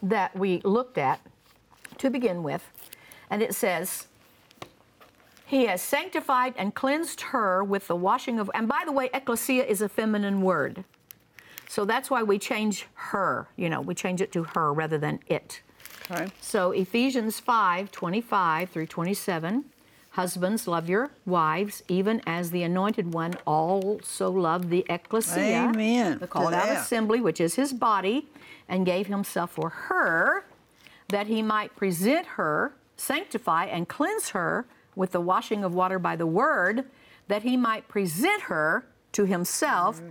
that 0.03 0.37
we 0.37 0.61
looked 0.65 0.99
at 0.99 1.21
to 1.99 2.11
begin 2.11 2.43
with, 2.43 2.71
and 3.31 3.43
it 3.43 3.55
says, 3.55 4.07
He 5.47 5.67
has 5.67 5.83
sanctified 5.83 6.55
and 6.57 6.75
cleansed 6.75 7.21
her 7.33 7.63
with 7.63 7.89
the 7.89 7.97
washing 7.97 8.39
of, 8.39 8.51
and 8.55 8.69
by 8.69 8.83
the 8.85 8.93
way, 8.93 9.11
ecclesia 9.13 9.65
is 9.65 9.83
a 9.83 9.89
feminine 9.89 10.43
word. 10.43 10.85
So 11.69 11.85
that's 11.85 12.11
why 12.11 12.23
we 12.23 12.39
change 12.39 12.87
her, 12.95 13.49
you 13.57 13.69
know, 13.69 13.81
we 13.81 13.95
change 13.95 14.23
it 14.23 14.33
to 14.33 14.45
her 14.45 14.73
rather 14.73 14.99
than 14.99 15.21
it. 15.27 15.61
Okay. 16.11 16.29
So 16.41 16.73
Ephesians 16.73 17.39
5 17.39 17.91
25 17.93 18.71
through 18.71 18.87
27. 18.87 19.65
Husbands, 20.13 20.67
love 20.67 20.89
your 20.89 21.11
wives, 21.27 21.85
even 21.87 22.21
as 22.27 22.51
the 22.51 22.65
anointed 22.65 23.13
one 23.15 23.35
also 23.47 24.31
loved 24.31 24.69
the 24.69 24.85
ecclesia, 24.89 25.69
Amen 25.69 26.19
the 26.19 26.27
called 26.27 26.55
out 26.55 26.69
assembly, 26.71 27.21
which 27.21 27.41
is 27.41 27.55
his 27.55 27.73
body, 27.73 28.27
and 28.69 28.85
gave 28.85 29.07
himself 29.07 29.53
for 29.53 29.69
her, 29.69 30.45
that 31.09 31.29
he 31.29 31.41
might 31.41 31.77
present 31.77 32.27
her, 32.27 32.73
sanctify, 32.99 33.65
and 33.65 33.89
cleanse 33.89 34.31
her 34.31 34.67
with 34.95 35.13
the 35.13 35.21
washing 35.21 35.65
of 35.65 35.75
water 35.75 35.99
by 35.99 36.17
the 36.17 36.27
word, 36.27 36.85
that 37.29 37.43
he 37.43 37.57
might 37.57 37.89
present 37.89 38.43
her 38.43 38.85
to 39.13 39.25
himself 39.25 40.03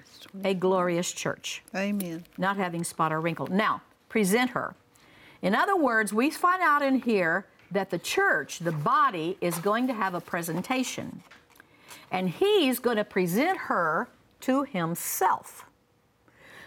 a 0.44 0.54
glorious 0.54 1.12
church 1.12 1.62
Amen. 1.76 2.24
not 2.38 2.58
having 2.58 2.84
spot 2.84 3.14
or 3.14 3.22
wrinkle. 3.22 3.48
Now, 3.48 3.82
present 4.10 4.52
her. 4.52 4.76
In 5.42 5.54
other 5.54 5.76
words, 5.76 6.14
we 6.14 6.32
find 6.32 6.62
out 6.62 6.82
in 6.82 7.02
here 7.02 7.46
that 7.72 7.90
the 7.90 8.00
church, 8.00 8.60
the 8.60 8.72
body, 8.72 9.38
is 9.42 9.58
going 9.60 9.88
to 9.88 9.94
have 9.94 10.14
a 10.14 10.22
presentation. 10.22 11.22
And 12.12 12.30
he's 12.30 12.80
going 12.80 12.98
to 12.98 13.04
present 13.04 13.58
her 13.58 14.08
to 14.42 14.64
himself. 14.64 15.66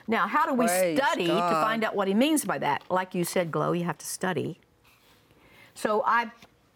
Now, 0.06 0.26
how 0.26 0.46
do 0.46 0.54
we 0.54 0.66
Praise 0.66 0.98
study 0.98 1.26
to 1.26 1.32
find 1.32 1.84
out 1.84 1.94
what 1.94 2.08
he 2.08 2.14
means 2.14 2.44
by 2.44 2.58
that? 2.58 2.82
Like 2.90 3.14
you 3.14 3.24
said, 3.24 3.50
Glow, 3.50 3.72
you 3.72 3.84
have 3.84 3.98
to 3.98 4.06
study. 4.06 4.58
So 5.80 6.02
I 6.04 6.30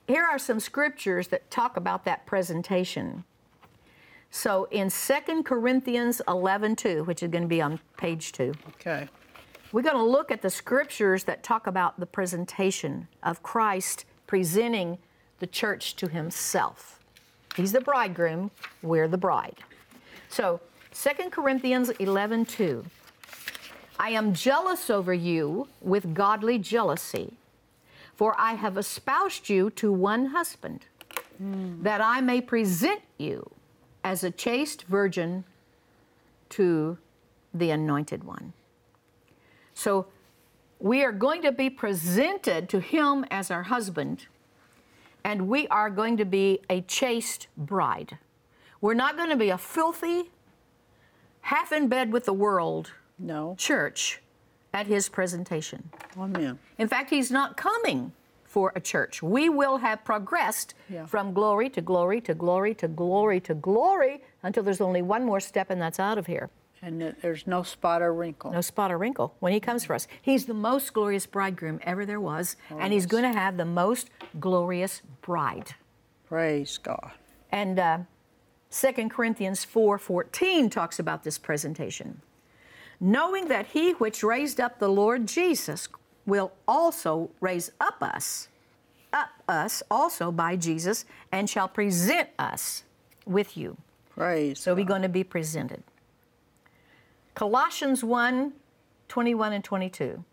here 0.09 0.25
are 0.25 0.39
some 0.39 0.59
scriptures 0.59 1.29
that 1.29 1.51
talk 1.51 1.77
about 1.77 2.07
that 2.07 2.25
presentation. 2.25 3.25
So 4.31 4.67
in 4.71 4.89
2 4.89 5.43
Corinthians 5.45 6.23
11:2, 6.27 7.05
which 7.05 7.23
is 7.23 7.29
going 7.29 7.43
to 7.43 7.49
be 7.49 7.61
on 7.61 7.81
page 7.99 8.33
2. 8.33 8.55
Okay. 8.77 9.07
We're 9.73 9.83
going 9.83 9.97
to 9.97 10.03
look 10.03 10.31
at 10.31 10.41
the 10.41 10.49
scriptures 10.49 11.25
that 11.25 11.43
talk 11.43 11.67
about 11.67 12.01
the 12.01 12.07
presentation 12.07 13.07
of 13.23 13.43
Christ 13.43 14.07
presenting 14.27 14.97
the 15.39 15.47
church 15.47 15.97
to 15.97 16.09
himself. 16.09 16.99
He's 17.57 17.73
the 17.73 17.83
bridegroom, 17.83 18.53
we're 18.81 19.09
the 19.09 19.19
bride. 19.19 19.59
So, 20.31 20.63
2 20.95 21.31
Corinthians 21.31 21.91
11:2. 21.91 22.87
I 23.99 24.11
am 24.11 24.33
jealous 24.33 24.89
over 24.89 25.13
you 25.13 25.69
with 25.83 26.15
godly 26.15 26.59
jealousy, 26.59 27.37
for 28.17 28.35
I 28.39 28.55
have 28.55 28.79
espoused 28.79 29.49
you 29.49 29.71
to 29.71 29.93
one 29.93 30.27
husband, 30.27 30.87
that 31.39 32.01
I 32.01 32.21
may 32.21 32.41
present 32.41 33.03
you 33.19 33.51
as 34.05 34.23
a 34.23 34.31
chaste 34.31 34.85
virgin 34.85 35.45
to 36.51 36.97
the 37.53 37.71
anointed 37.71 38.25
one. 38.25 38.53
So 39.75 40.07
we 40.79 41.03
are 41.03 41.13
going 41.13 41.43
to 41.43 41.53
be 41.53 41.71
presented 41.71 42.69
to 42.69 42.81
him 42.81 43.25
as 43.31 43.51
our 43.51 43.65
husband, 43.65 44.27
and 45.25 45.49
we 45.49 45.67
are 45.69 45.91
going 45.91 46.17
to 46.19 46.25
be 46.25 46.61
a 46.71 46.83
chaste 46.83 47.49
bride. 47.57 48.19
We're 48.81 48.95
not 48.95 49.17
going 49.17 49.31
to 49.31 49.37
be 49.37 49.51
a 49.51 49.59
filthy, 49.59 50.31
half 51.41 51.73
in 51.73 51.89
bed 51.89 52.13
with 52.13 52.27
the 52.27 52.33
world 52.33 52.93
No. 53.19 53.55
church 53.59 54.21
at 54.75 54.87
his 54.89 55.09
presentation. 55.09 55.89
Amen. 56.19 56.59
In 56.79 56.89
fact, 56.89 57.09
he's 57.09 57.31
not 57.31 57.57
coming 57.57 58.13
for 58.45 58.73
a 58.75 58.81
church. 58.81 59.23
We 59.23 59.49
will 59.49 59.79
have 59.79 60.05
progressed 60.05 60.75
Yeah. 60.91 61.07
from 61.07 61.33
glory 61.33 61.71
to 61.71 61.81
glory 61.81 62.21
to 62.23 62.35
glory 62.35 62.75
to 62.75 62.89
glory 62.89 63.41
to 63.41 63.55
glory 63.55 64.23
until 64.43 64.63
there's 64.65 64.81
only 64.81 65.01
one 65.03 65.25
more 65.25 65.41
step, 65.41 65.71
and 65.71 65.81
that's 65.81 65.99
out 65.99 66.19
of 66.19 66.27
here. 66.27 66.51
And 66.83 67.01
there's 67.23 67.47
no 67.47 67.63
spot 67.63 68.03
or 68.03 68.13
wrinkle. 68.13 68.51
No 68.53 68.61
spot 68.61 68.93
or 68.93 68.99
wrinkle 68.99 69.35
when 69.41 69.53
he 69.55 69.61
comes 69.61 69.85
for 69.85 69.95
us. 69.95 70.07
He's 70.21 70.45
the 70.45 70.53
most 70.55 70.93
glorious 70.93 71.25
bridegroom 71.25 71.81
ever 71.83 72.05
there 72.05 72.21
was, 72.21 72.57
and 72.69 72.93
he's 72.93 73.07
going 73.07 73.23
to 73.23 73.33
have 73.33 73.57
the 73.57 73.65
most 73.65 74.11
glorious 74.39 75.01
bride. 75.23 75.75
Praise 76.27 76.77
God. 76.79 77.13
And 77.51 77.79
uh, 77.79 77.99
2 78.71 79.09
Corinthians 79.09 79.65
4:14 79.65 80.71
talks 80.71 80.99
about 80.99 81.23
this 81.25 81.39
presentation. 81.39 82.21
Knowing 83.01 83.49
that 83.49 83.67
he 83.67 83.93
which 83.93 84.23
raised 84.23 84.61
up 84.61 84.79
the 84.79 84.89
Lord 84.89 85.27
Jesus 85.27 85.89
will 86.27 86.53
also 86.67 87.31
raise 87.41 87.71
up 87.81 88.03
us, 88.03 88.49
up 89.13 89.31
us 89.49 89.83
also 89.91 90.33
by 90.33 90.57
Jesus, 90.57 91.05
and 91.33 91.49
shall 91.49 91.69
present 91.69 92.29
us 92.39 92.85
with 93.27 93.57
you. 93.57 93.77
Praise 94.11 94.61
So 94.61 94.75
we're 94.75 94.85
going 94.85 95.03
to 95.03 95.09
be 95.09 95.25
presented. 95.25 95.83
Colossians 97.35 98.05
1 98.05 98.53
21 99.09 99.53
and 99.53 99.63
22. 99.63 100.25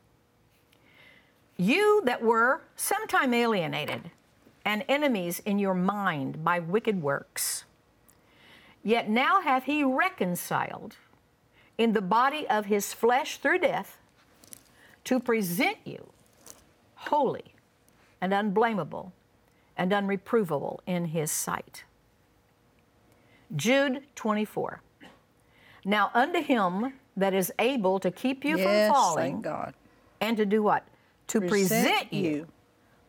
You 1.58 2.02
that 2.06 2.22
were 2.22 2.62
sometime 2.76 3.34
alienated 3.34 4.10
and 4.66 4.86
enemies 4.88 5.40
in 5.46 5.60
your 5.60 5.74
mind 5.74 6.44
by 6.44 6.60
wicked 6.60 7.02
works, 7.02 7.66
yet 8.84 9.10
now 9.10 9.42
hath 9.42 9.66
he 9.66 9.84
reconciled 9.84 10.98
in 11.82 11.94
the 11.94 12.02
body 12.02 12.48
of 12.48 12.68
his 12.68 12.94
flesh 12.94 13.38
through 13.38 13.58
death 13.58 13.98
to 15.04 15.20
present 15.20 15.78
you 15.84 16.12
holy 16.94 17.56
and 18.22 18.32
unblameable 18.32 19.12
and 19.76 19.92
unreprovable 19.92 20.78
in 20.86 21.06
his 21.06 21.32
sight. 21.32 21.84
Jude 23.56 24.04
24. 24.14 24.80
Now 25.84 26.12
unto 26.14 26.40
him 26.40 26.94
that 27.18 27.34
is 27.34 27.52
able 27.58 28.00
to 28.00 28.12
keep 28.12 28.46
you 28.46 28.60
yes, 28.60 28.88
from 28.88 28.96
falling 28.96 29.42
God. 29.42 29.74
and 30.22 30.38
to 30.38 30.46
do 30.46 30.62
what? 30.62 30.84
To 31.30 31.42
present, 31.42 32.14
you 32.14 32.48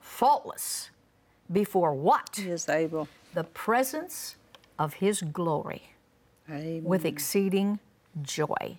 faultless 0.00 0.88
before 1.52 1.92
what? 1.92 2.40
He 2.42 2.48
is 2.48 2.66
able. 2.70 3.06
The 3.34 3.44
presence 3.44 4.36
of 4.78 4.94
his 4.94 5.20
glory 5.20 5.92
Amen. 6.48 6.84
with 6.84 7.04
exceeding 7.04 7.78
joy. 8.20 8.78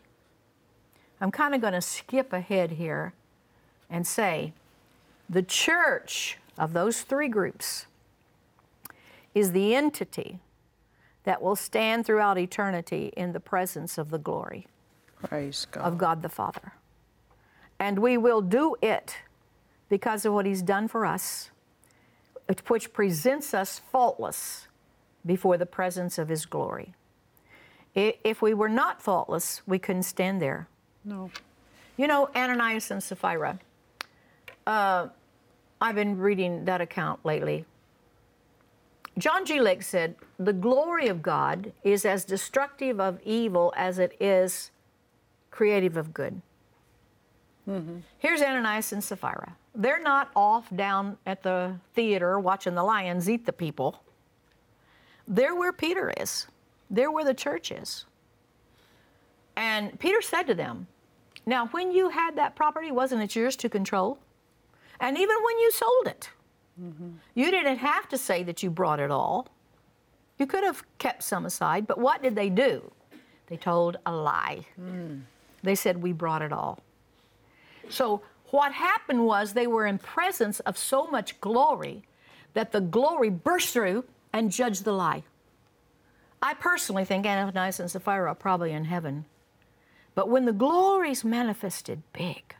I'm 1.19 1.31
kind 1.31 1.55
of 1.55 1.61
going 1.61 1.73
to 1.73 1.81
skip 1.81 2.33
ahead 2.33 2.71
here 2.71 3.13
and 3.89 4.05
say 4.05 4.53
the 5.29 5.43
church 5.43 6.37
of 6.57 6.73
those 6.73 7.01
three 7.01 7.27
groups 7.29 7.85
is 9.33 9.51
the 9.51 9.73
entity 9.73 10.39
that 11.23 11.41
will 11.41 11.55
stand 11.55 12.05
throughout 12.05 12.37
eternity 12.37 13.11
in 13.15 13.31
the 13.31 13.39
presence 13.39 13.97
of 13.97 14.09
the 14.09 14.17
glory 14.17 14.67
Praise 15.23 15.65
God. 15.71 15.83
of 15.83 15.97
God 15.97 16.21
the 16.21 16.29
Father. 16.29 16.73
And 17.79 17.99
we 17.99 18.17
will 18.17 18.41
do 18.41 18.75
it 18.81 19.15
because 19.89 20.25
of 20.25 20.33
what 20.33 20.45
He's 20.45 20.61
done 20.61 20.87
for 20.87 21.05
us, 21.05 21.49
which 22.67 22.93
presents 22.93 23.53
us 23.53 23.79
faultless 23.79 24.67
before 25.25 25.57
the 25.57 25.65
presence 25.65 26.17
of 26.17 26.29
His 26.29 26.45
glory. 26.45 26.93
If 27.95 28.41
we 28.41 28.53
were 28.53 28.69
not 28.69 29.01
faultless, 29.01 29.61
we 29.67 29.77
couldn't 29.79 30.03
stand 30.03 30.41
there. 30.41 30.67
no. 31.03 31.29
You 31.95 32.07
know, 32.07 32.27
Ananias 32.35 32.89
and 32.89 33.03
Sapphira. 33.03 33.59
Uh, 34.65 35.09
I've 35.79 35.93
been 35.93 36.17
reading 36.17 36.65
that 36.65 36.81
account 36.81 37.23
lately. 37.23 37.65
John 39.19 39.45
G. 39.45 39.59
Lake 39.59 39.83
said, 39.83 40.15
The 40.39 40.53
glory 40.53 41.07
of 41.07 41.21
God 41.21 41.71
is 41.83 42.03
as 42.03 42.25
destructive 42.25 42.99
of 42.99 43.19
evil 43.23 43.71
as 43.77 43.99
it 43.99 44.15
is 44.19 44.71
creative 45.51 45.95
of 45.97 46.15
good. 46.15 46.41
Here's 48.17 48.41
Ananias 48.41 48.91
and 48.91 49.03
Sapphira. 49.03 49.55
They're 49.75 50.01
not 50.01 50.31
off 50.35 50.67
down 50.75 51.17
at 51.27 51.43
the 51.43 51.75
theater 51.93 52.39
watching 52.39 52.73
the 52.73 52.83
lions 52.83 53.29
eat 53.29 53.45
the 53.45 53.53
people. 53.53 54.01
They're 55.27 55.55
where 55.55 55.71
Peter 55.71 56.11
is, 56.17 56.47
they're 56.93 57.11
where 57.11 57.25
the 57.25 57.33
church 57.33 57.71
is. 57.71 58.05
And 59.55 59.99
Peter 59.99 60.21
said 60.21 60.43
to 60.43 60.53
them, 60.53 60.87
Now, 61.45 61.67
when 61.67 61.91
you 61.91 62.09
had 62.09 62.35
that 62.37 62.55
property, 62.55 62.91
wasn't 62.91 63.23
it 63.23 63.35
yours 63.35 63.55
to 63.57 63.69
control? 63.69 64.19
And 64.99 65.17
even 65.17 65.35
when 65.43 65.59
you 65.59 65.71
sold 65.71 66.07
it, 66.07 66.29
mm-hmm. 66.81 67.09
you 67.33 67.51
didn't 67.51 67.77
have 67.77 68.07
to 68.09 68.17
say 68.17 68.43
that 68.43 68.63
you 68.63 68.69
brought 68.69 68.99
it 68.99 69.11
all. 69.11 69.47
You 70.37 70.45
could 70.45 70.63
have 70.63 70.83
kept 70.97 71.23
some 71.23 71.45
aside, 71.45 71.87
but 71.87 71.97
what 71.97 72.21
did 72.21 72.35
they 72.35 72.49
do? 72.49 72.91
They 73.47 73.57
told 73.57 73.97
a 74.05 74.11
lie. 74.11 74.65
Mm. 74.79 75.21
They 75.63 75.75
said, 75.75 76.01
We 76.01 76.11
brought 76.11 76.41
it 76.41 76.53
all. 76.53 76.79
So, 77.89 78.21
what 78.51 78.71
happened 78.71 79.25
was 79.25 79.53
they 79.53 79.67
were 79.67 79.87
in 79.87 79.97
presence 79.97 80.59
of 80.61 80.77
so 80.77 81.07
much 81.07 81.41
glory 81.41 82.03
that 82.53 82.71
the 82.71 82.81
glory 82.81 83.29
burst 83.29 83.73
through 83.73 84.05
and 84.31 84.51
judged 84.51 84.83
the 84.83 84.91
lie. 84.91 85.23
I 86.43 86.53
personally 86.53 87.05
think 87.05 87.25
Ananias 87.25 87.79
and 87.79 87.89
Sapphira 87.89 88.29
are 88.29 88.35
probably 88.35 88.73
in 88.73 88.83
heaven. 88.83 89.23
But 90.13 90.27
when 90.27 90.43
the 90.43 90.51
glory's 90.51 91.23
manifested 91.23 92.03
big, 92.11 92.53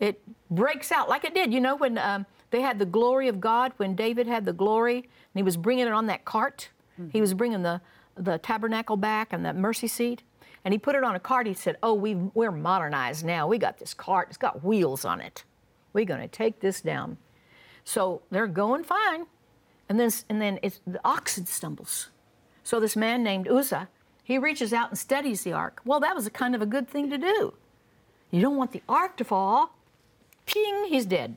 it 0.00 0.20
breaks 0.50 0.90
out 0.90 1.08
like 1.08 1.24
it 1.24 1.32
did. 1.32 1.54
You 1.54 1.60
know, 1.60 1.76
when 1.76 1.96
um, 1.96 2.26
they 2.50 2.60
had 2.60 2.80
the 2.80 2.86
glory 2.86 3.28
of 3.28 3.40
God, 3.40 3.72
when 3.76 3.94
David 3.94 4.26
had 4.26 4.44
the 4.44 4.52
glory 4.52 4.96
and 4.96 5.36
he 5.36 5.44
was 5.44 5.56
bringing 5.56 5.86
it 5.86 5.92
on 5.92 6.06
that 6.06 6.24
cart, 6.24 6.70
he 7.12 7.20
was 7.20 7.34
bringing 7.34 7.62
the, 7.62 7.80
the 8.16 8.38
tabernacle 8.38 8.96
back 8.96 9.32
and 9.32 9.44
the 9.44 9.52
mercy 9.52 9.86
seat, 9.86 10.24
and 10.64 10.74
he 10.74 10.78
put 10.78 10.96
it 10.96 11.04
on 11.04 11.14
a 11.14 11.20
cart. 11.20 11.46
He 11.46 11.54
said, 11.54 11.76
Oh, 11.84 11.94
we 11.94 12.14
we're 12.14 12.50
modernized 12.50 13.24
now. 13.24 13.46
We 13.46 13.58
got 13.58 13.78
this 13.78 13.94
cart, 13.94 14.28
it's 14.28 14.38
got 14.38 14.64
wheels 14.64 15.04
on 15.04 15.20
it. 15.20 15.44
We're 15.92 16.04
going 16.04 16.20
to 16.20 16.28
take 16.28 16.58
this 16.58 16.80
down. 16.80 17.16
So 17.84 18.22
they're 18.30 18.48
going 18.48 18.82
fine. 18.82 19.26
And 19.88 20.00
then, 20.00 20.10
and 20.28 20.40
then 20.40 20.58
it's, 20.62 20.80
the 20.86 21.00
oxen 21.04 21.46
stumbles. 21.46 22.08
So 22.64 22.80
this 22.80 22.96
man 22.96 23.22
named 23.22 23.46
Uzzah, 23.46 23.88
he 24.24 24.38
reaches 24.38 24.72
out 24.72 24.88
and 24.88 24.98
steadies 24.98 25.42
the 25.42 25.52
ark. 25.52 25.82
Well, 25.84 26.00
that 26.00 26.16
was 26.16 26.26
a 26.26 26.30
kind 26.30 26.54
of 26.54 26.62
a 26.62 26.66
good 26.66 26.88
thing 26.88 27.10
to 27.10 27.18
do. 27.18 27.54
You 28.30 28.40
don't 28.40 28.56
want 28.56 28.72
the 28.72 28.82
ark 28.88 29.16
to 29.18 29.24
fall. 29.24 29.76
Ping, 30.46 30.86
he's 30.88 31.06
dead. 31.06 31.36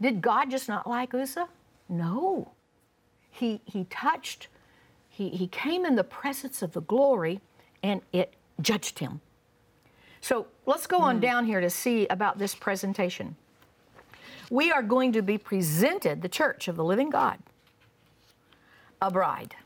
Did 0.00 0.20
God 0.20 0.50
just 0.50 0.68
not 0.68 0.88
like 0.88 1.14
Uzzah? 1.14 1.48
No. 1.88 2.50
He, 3.30 3.60
he 3.64 3.84
touched, 3.84 4.48
he, 5.08 5.28
he 5.28 5.46
came 5.46 5.84
in 5.84 5.94
the 5.94 6.04
presence 6.04 6.62
of 6.62 6.72
the 6.72 6.80
glory 6.80 7.40
and 7.82 8.00
it 8.12 8.34
judged 8.60 8.98
him. 8.98 9.20
So 10.20 10.46
let's 10.66 10.86
go 10.86 10.98
on 10.98 11.16
hmm. 11.16 11.20
down 11.20 11.44
here 11.44 11.60
to 11.60 11.70
see 11.70 12.06
about 12.08 12.38
this 12.38 12.54
presentation. 12.54 13.36
We 14.50 14.70
are 14.72 14.82
going 14.82 15.12
to 15.12 15.22
be 15.22 15.38
presented, 15.38 16.22
the 16.22 16.28
church 16.28 16.68
of 16.68 16.76
the 16.76 16.84
living 16.84 17.10
God, 17.10 17.38
a 19.00 19.10
bride. 19.10 19.56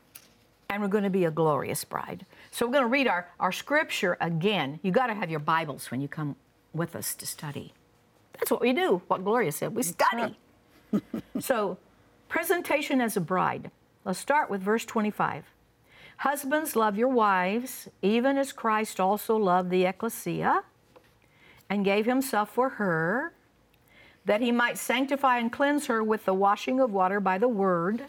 And 0.69 0.81
we're 0.81 0.89
going 0.89 1.05
to 1.05 1.09
be 1.09 1.25
a 1.25 1.31
glorious 1.31 1.83
bride. 1.83 2.25
So 2.51 2.65
we're 2.65 2.73
going 2.73 2.83
to 2.83 2.89
read 2.89 3.07
our, 3.07 3.29
our 3.39 3.51
scripture 3.51 4.17
again. 4.19 4.79
You 4.83 4.91
got 4.91 5.07
to 5.07 5.13
have 5.13 5.29
your 5.29 5.39
Bibles 5.39 5.89
when 5.91 6.01
you 6.01 6.07
come 6.07 6.35
with 6.73 6.95
us 6.95 7.15
to 7.15 7.25
study. 7.25 7.73
That's 8.33 8.51
what 8.51 8.61
we 8.61 8.73
do, 8.73 9.01
what 9.07 9.23
Gloria 9.23 9.51
said. 9.51 9.73
We 9.73 9.83
study. 9.83 10.37
so, 11.39 11.77
presentation 12.29 13.01
as 13.01 13.17
a 13.17 13.21
bride. 13.21 13.71
Let's 14.05 14.19
start 14.19 14.49
with 14.49 14.61
verse 14.61 14.85
25. 14.85 15.45
Husbands, 16.17 16.75
love 16.75 16.97
your 16.97 17.09
wives, 17.09 17.87
even 18.01 18.37
as 18.37 18.51
Christ 18.51 18.99
also 18.99 19.37
loved 19.37 19.69
the 19.69 19.85
ecclesia 19.85 20.63
and 21.69 21.85
gave 21.85 22.05
himself 22.05 22.49
for 22.49 22.69
her, 22.69 23.33
that 24.25 24.41
he 24.41 24.51
might 24.51 24.77
sanctify 24.77 25.37
and 25.37 25.51
cleanse 25.51 25.85
her 25.87 26.03
with 26.03 26.25
the 26.25 26.33
washing 26.33 26.79
of 26.79 26.91
water 26.91 27.19
by 27.19 27.37
the 27.37 27.47
word, 27.47 28.05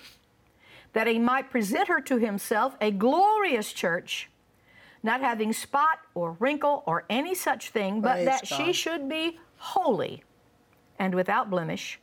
that 0.93 1.07
he 1.07 1.19
might 1.19 1.51
present 1.51 1.89
her 1.89 2.01
to 2.01 2.19
himself 2.19 2.77
a 2.81 2.91
glorious 2.91 3.73
church, 3.73 4.29
not 5.03 5.21
having 5.21 5.53
spot 5.53 6.01
or 6.15 6.33
wrinkle 6.41 6.83
or 6.87 7.05
any 7.09 7.35
such 7.35 7.71
thing, 7.71 8.01
but 8.01 8.15
Praise 8.15 8.27
that 8.27 8.47
she 8.47 8.73
should 8.73 9.09
be 9.09 9.39
holy 9.59 10.23
and 10.99 11.15
without 11.15 11.51
blemish. 11.51 12.01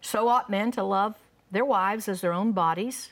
So 0.00 0.28
ought 0.28 0.50
men 0.50 0.70
to 0.72 0.82
love 0.82 1.16
their 1.50 1.64
wives 1.64 2.08
as 2.08 2.20
their 2.20 2.32
own 2.32 2.52
bodies. 2.52 3.10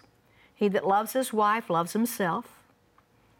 He 0.54 0.68
that 0.68 0.86
loves 0.86 1.12
his 1.12 1.32
wife 1.32 1.70
loves 1.70 1.92
himself. 1.92 2.46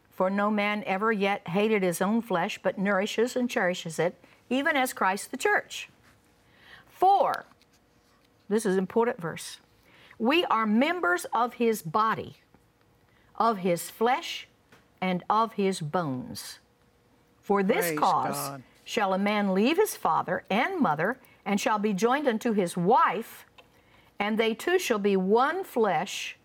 For 0.09 0.29
no 0.29 0.51
man 0.51 0.83
ever 0.85 1.11
yet 1.11 1.47
hated 1.47 1.83
his 1.83 2.01
own 2.01 2.21
flesh, 2.21 2.59
but 2.61 2.77
nourishes 2.77 3.35
and 3.35 3.49
cherishes 3.49 3.97
it, 3.97 4.15
even 4.49 4.75
as 4.75 4.93
Christ 4.93 5.31
the 5.31 5.37
church. 5.37 5.89
For, 6.87 7.45
this 8.47 8.65
is 8.65 8.73
an 8.73 8.79
important 8.79 9.19
verse, 9.19 9.59
we 10.21 10.45
are 10.45 10.67
members 10.67 11.25
of 11.33 11.55
his 11.55 11.81
body, 11.81 12.35
of 13.37 13.57
his 13.57 13.89
flesh, 13.89 14.47
and 15.01 15.23
of 15.27 15.53
his 15.53 15.81
bones. 15.81 16.59
For 17.41 17.63
this 17.63 17.87
Praise 17.87 17.99
cause 17.99 18.35
God. 18.35 18.63
shall 18.83 19.15
a 19.15 19.17
man 19.17 19.55
leave 19.55 19.77
his 19.77 19.97
father 19.97 20.43
and 20.47 20.79
mother, 20.79 21.17
and 21.43 21.59
shall 21.59 21.79
be 21.79 21.91
joined 21.91 22.27
unto 22.27 22.53
his 22.53 22.77
wife, 22.77 23.47
and 24.19 24.37
they 24.37 24.53
two 24.53 24.77
shall 24.77 24.99
be 24.99 25.17
one 25.17 25.63
flesh. 25.63 26.37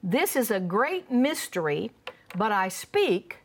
This 0.00 0.36
is 0.36 0.52
a 0.52 0.60
great 0.60 1.10
mystery, 1.10 1.90
but 2.38 2.52
I 2.52 2.68
speak 2.68 3.38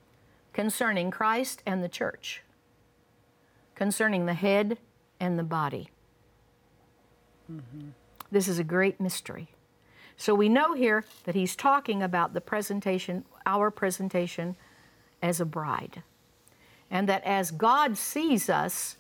concerning 0.54 1.10
Christ 1.10 1.64
and 1.66 1.84
the 1.84 1.90
church, 1.90 2.44
concerning 3.74 4.28
the 4.28 4.36
head 4.36 4.78
and 5.20 5.40
the 5.40 5.44
body. 5.44 5.90
Mm-hmm. 7.52 7.90
This 8.32 8.48
is 8.48 8.60
a 8.60 8.64
great 8.64 9.02
mystery. 9.02 9.50
So 10.22 10.36
we 10.36 10.50
know 10.50 10.76
here 10.76 11.04
that 11.24 11.34
he's 11.34 11.56
talking 11.56 12.04
about 12.04 12.36
the 12.36 12.42
presentation, 12.42 13.26
our 13.48 13.72
presentation 13.72 14.56
as 15.20 15.42
a 15.42 15.46
bride. 15.46 16.04
And 16.92 17.10
that 17.10 17.24
as 17.24 17.50
God 17.50 17.98
sees 17.98 18.48
us, 18.48 18.98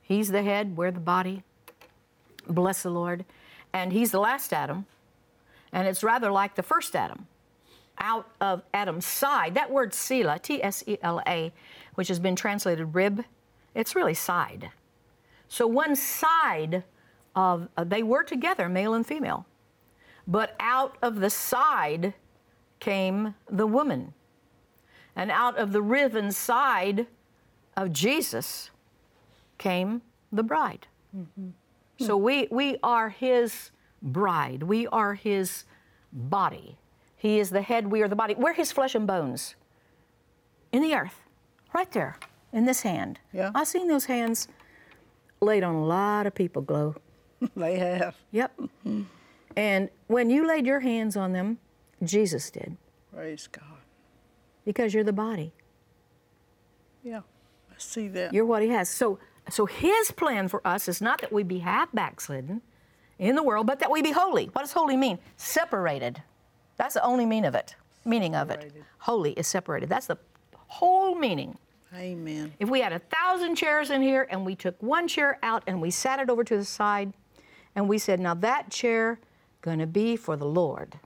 he's 0.00 0.30
the 0.30 0.42
head, 0.42 0.74
we're 0.74 0.90
the 0.90 1.00
body. 1.00 1.42
Bless 2.48 2.82
the 2.82 2.88
Lord. 2.88 3.26
And 3.74 3.92
he's 3.92 4.10
the 4.10 4.20
last 4.20 4.54
Adam. 4.54 4.86
And 5.70 5.86
it's 5.86 6.02
rather 6.02 6.30
like 6.30 6.54
the 6.54 6.62
first 6.62 6.96
Adam. 6.96 7.26
Out 7.98 8.26
of 8.40 8.62
Adam's 8.72 9.04
side, 9.04 9.54
that 9.54 9.70
word 9.70 9.92
Tsela, 9.92 10.40
T 10.40 10.62
S 10.62 10.82
E 10.86 10.96
L 11.02 11.20
A, 11.26 11.52
which 11.94 12.08
has 12.08 12.18
been 12.18 12.36
translated 12.36 12.94
rib, 12.94 13.22
it's 13.74 13.94
really 13.94 14.14
side. 14.14 14.70
So 15.46 15.66
one 15.66 15.94
side 15.94 16.84
of, 17.36 17.68
uh, 17.76 17.84
they 17.84 18.02
were 18.02 18.24
together, 18.24 18.70
male 18.70 18.94
and 18.94 19.06
female. 19.06 19.44
But 20.28 20.54
out 20.60 20.98
of 21.00 21.20
the 21.20 21.30
side 21.30 22.12
came 22.78 23.34
the 23.50 23.66
woman. 23.66 24.12
And 25.16 25.30
out 25.30 25.58
of 25.58 25.72
the 25.72 25.82
riven 25.82 26.30
side 26.30 27.06
of 27.76 27.92
Jesus 27.92 28.70
came 29.56 30.02
the 30.30 30.42
bride. 30.42 30.86
Mm-hmm. 31.16 31.48
So 32.04 32.16
we, 32.16 32.46
we 32.50 32.76
are 32.82 33.08
his 33.08 33.70
bride. 34.02 34.62
We 34.62 34.86
are 34.88 35.14
his 35.14 35.64
body. 36.12 36.76
He 37.16 37.40
is 37.40 37.50
the 37.50 37.62
head, 37.62 37.88
we 37.88 38.02
are 38.02 38.08
the 38.08 38.14
body. 38.14 38.34
We're 38.36 38.52
his 38.52 38.70
flesh 38.70 38.94
and 38.94 39.06
bones 39.06 39.56
in 40.70 40.82
the 40.82 40.94
earth, 40.94 41.20
right 41.74 41.90
there, 41.90 42.16
in 42.52 42.64
this 42.64 42.82
hand. 42.82 43.18
Yeah. 43.32 43.50
I've 43.54 43.66
seen 43.66 43.88
those 43.88 44.04
hands 44.04 44.46
laid 45.40 45.64
on 45.64 45.74
a 45.74 45.84
lot 45.84 46.26
of 46.26 46.34
people, 46.34 46.62
Glow. 46.62 46.94
They 47.56 47.78
have. 47.78 48.16
Yep. 48.32 48.52
Mm-hmm. 48.60 49.02
And 49.58 49.90
when 50.06 50.30
you 50.30 50.46
laid 50.46 50.66
your 50.66 50.78
hands 50.80 51.16
on 51.16 51.32
them, 51.32 51.58
Jesus 52.04 52.48
did, 52.50 52.76
Praise 53.12 53.48
God. 53.50 53.64
because 54.64 54.94
you're 54.94 55.02
the 55.02 55.12
body. 55.12 55.52
Yeah, 57.02 57.22
I 57.70 57.74
see 57.76 58.06
that. 58.08 58.32
You're 58.32 58.44
what 58.46 58.62
he 58.62 58.68
has. 58.68 58.88
So, 58.88 59.18
so 59.50 59.66
his 59.66 60.12
plan 60.12 60.46
for 60.46 60.64
us 60.66 60.86
is 60.86 61.00
not 61.00 61.20
that 61.22 61.32
we 61.32 61.42
be 61.42 61.58
half 61.58 61.90
backslidden 61.92 62.62
in 63.18 63.34
the 63.34 63.42
world, 63.42 63.66
but 63.66 63.80
that 63.80 63.90
we 63.90 64.00
be 64.00 64.12
holy. 64.12 64.46
What 64.46 64.62
does 64.62 64.72
holy 64.72 64.96
mean? 64.96 65.18
Separated. 65.36 66.22
That's 66.76 66.94
the 66.94 67.02
only 67.02 67.26
mean 67.26 67.44
of 67.44 67.56
it. 67.56 67.74
Meaning 68.04 68.36
of 68.36 68.50
it. 68.50 68.72
Holy 68.98 69.32
is 69.32 69.48
separated. 69.48 69.88
That's 69.88 70.06
the 70.06 70.18
whole 70.66 71.16
meaning. 71.16 71.58
Amen. 71.94 72.52
If 72.60 72.68
we 72.68 72.80
had 72.80 72.92
a 72.92 73.00
thousand 73.00 73.56
chairs 73.56 73.90
in 73.90 74.02
here 74.02 74.28
and 74.30 74.46
we 74.46 74.54
took 74.54 74.80
one 74.80 75.08
chair 75.08 75.38
out 75.42 75.64
and 75.66 75.80
we 75.82 75.90
sat 75.90 76.20
it 76.20 76.30
over 76.30 76.44
to 76.44 76.56
the 76.56 76.64
side 76.64 77.12
and 77.74 77.88
we 77.88 77.98
said, 77.98 78.20
now 78.20 78.34
that 78.34 78.70
chair 78.70 79.18
gonna 79.62 79.86
be 79.86 80.16
for 80.16 80.36
the 80.36 80.46
Lord. 80.46 80.98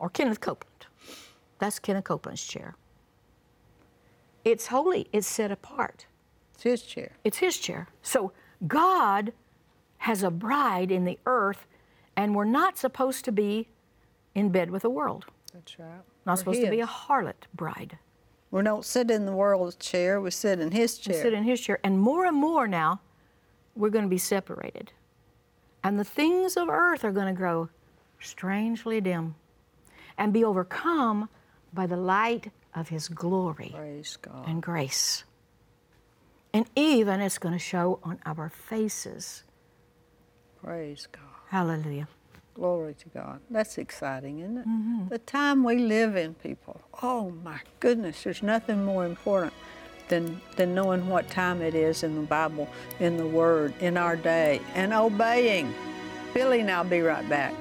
Or 0.00 0.08
Kenneth 0.08 0.40
Copeland. 0.40 0.86
That's 1.58 1.78
Kenneth 1.78 2.04
Copeland's 2.04 2.44
chair. 2.44 2.74
It's 4.44 4.66
holy, 4.68 5.06
it's 5.12 5.26
set 5.26 5.52
apart. 5.52 6.06
It's 6.54 6.62
his 6.64 6.82
chair. 6.82 7.12
It's 7.24 7.38
his 7.38 7.58
chair. 7.58 7.88
So 8.02 8.32
God 8.66 9.32
has 9.98 10.22
a 10.22 10.30
bride 10.30 10.90
in 10.90 11.04
the 11.04 11.18
earth, 11.26 11.66
and 12.16 12.34
we're 12.34 12.44
not 12.44 12.76
supposed 12.76 13.24
to 13.26 13.32
be 13.32 13.68
in 14.34 14.48
bed 14.48 14.70
with 14.70 14.82
the 14.82 14.90
world. 14.90 15.26
That's 15.52 15.78
right. 15.78 15.88
Not 16.26 16.32
We're 16.32 16.36
supposed 16.36 16.60
to 16.62 16.70
be 16.70 16.80
a 16.80 16.86
harlot 16.86 17.46
bride. 17.54 17.98
We 18.50 18.62
don't 18.62 18.84
sit 18.84 19.10
in 19.10 19.26
the 19.26 19.32
world's 19.32 19.76
chair. 19.76 20.20
We 20.20 20.30
sit 20.30 20.60
in 20.60 20.72
his 20.72 20.98
chair. 20.98 21.16
We 21.16 21.22
sit 21.22 21.32
in 21.32 21.44
his 21.44 21.60
chair. 21.60 21.78
And 21.82 21.98
more 21.98 22.26
and 22.26 22.36
more 22.36 22.68
now, 22.68 23.00
we're 23.74 23.90
going 23.90 24.04
to 24.04 24.10
be 24.10 24.18
separated. 24.18 24.92
And 25.84 25.98
the 25.98 26.04
things 26.04 26.56
of 26.56 26.68
earth 26.68 27.04
are 27.04 27.12
going 27.12 27.26
to 27.26 27.32
grow 27.32 27.68
strangely 28.20 29.00
dim 29.00 29.34
and 30.16 30.32
be 30.32 30.44
overcome 30.44 31.28
by 31.72 31.86
the 31.86 31.96
light 31.96 32.50
of 32.74 32.88
his 32.88 33.08
glory 33.08 33.72
Praise 33.74 34.16
God. 34.20 34.48
and 34.48 34.62
grace. 34.62 35.24
And 36.54 36.66
even 36.76 37.20
it's 37.20 37.38
going 37.38 37.54
to 37.54 37.58
show 37.58 37.98
on 38.02 38.18
our 38.26 38.48
faces. 38.48 39.42
Praise 40.62 41.08
God. 41.10 41.22
Hallelujah. 41.48 42.08
Glory 42.54 42.94
to 42.94 43.08
God. 43.08 43.40
That's 43.50 43.78
exciting, 43.78 44.40
isn't 44.40 44.58
it? 44.58 44.68
Mm-hmm. 44.68 45.08
The 45.08 45.18
time 45.18 45.64
we 45.64 45.78
live 45.78 46.16
in, 46.16 46.34
people. 46.34 46.80
Oh 47.02 47.30
my 47.42 47.60
goodness, 47.80 48.22
there's 48.22 48.42
nothing 48.42 48.84
more 48.84 49.06
important 49.06 49.54
than, 50.12 50.38
than 50.56 50.74
knowing 50.74 51.08
what 51.08 51.26
time 51.30 51.62
it 51.62 51.74
is 51.74 52.02
in 52.02 52.14
the 52.14 52.20
Bible, 52.20 52.68
in 53.00 53.16
the 53.16 53.26
Word, 53.26 53.72
in 53.80 53.96
our 53.96 54.14
day, 54.14 54.60
and 54.74 54.92
obeying. 54.92 55.72
Billye 56.34 56.60
and 56.60 56.70
I'll 56.70 56.84
be 56.84 57.00
right 57.00 57.26
back. 57.30 57.54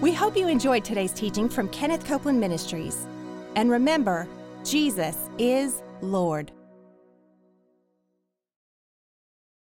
We 0.00 0.14
hope 0.14 0.38
you 0.38 0.48
enjoyed 0.48 0.86
today's 0.86 1.12
teaching 1.12 1.50
from 1.50 1.68
Kenneth 1.68 2.06
Copeland 2.06 2.40
Ministries. 2.40 3.06
And 3.56 3.70
remember, 3.70 4.26
Jesus 4.64 5.28
is 5.38 5.82
Lord. 6.00 6.50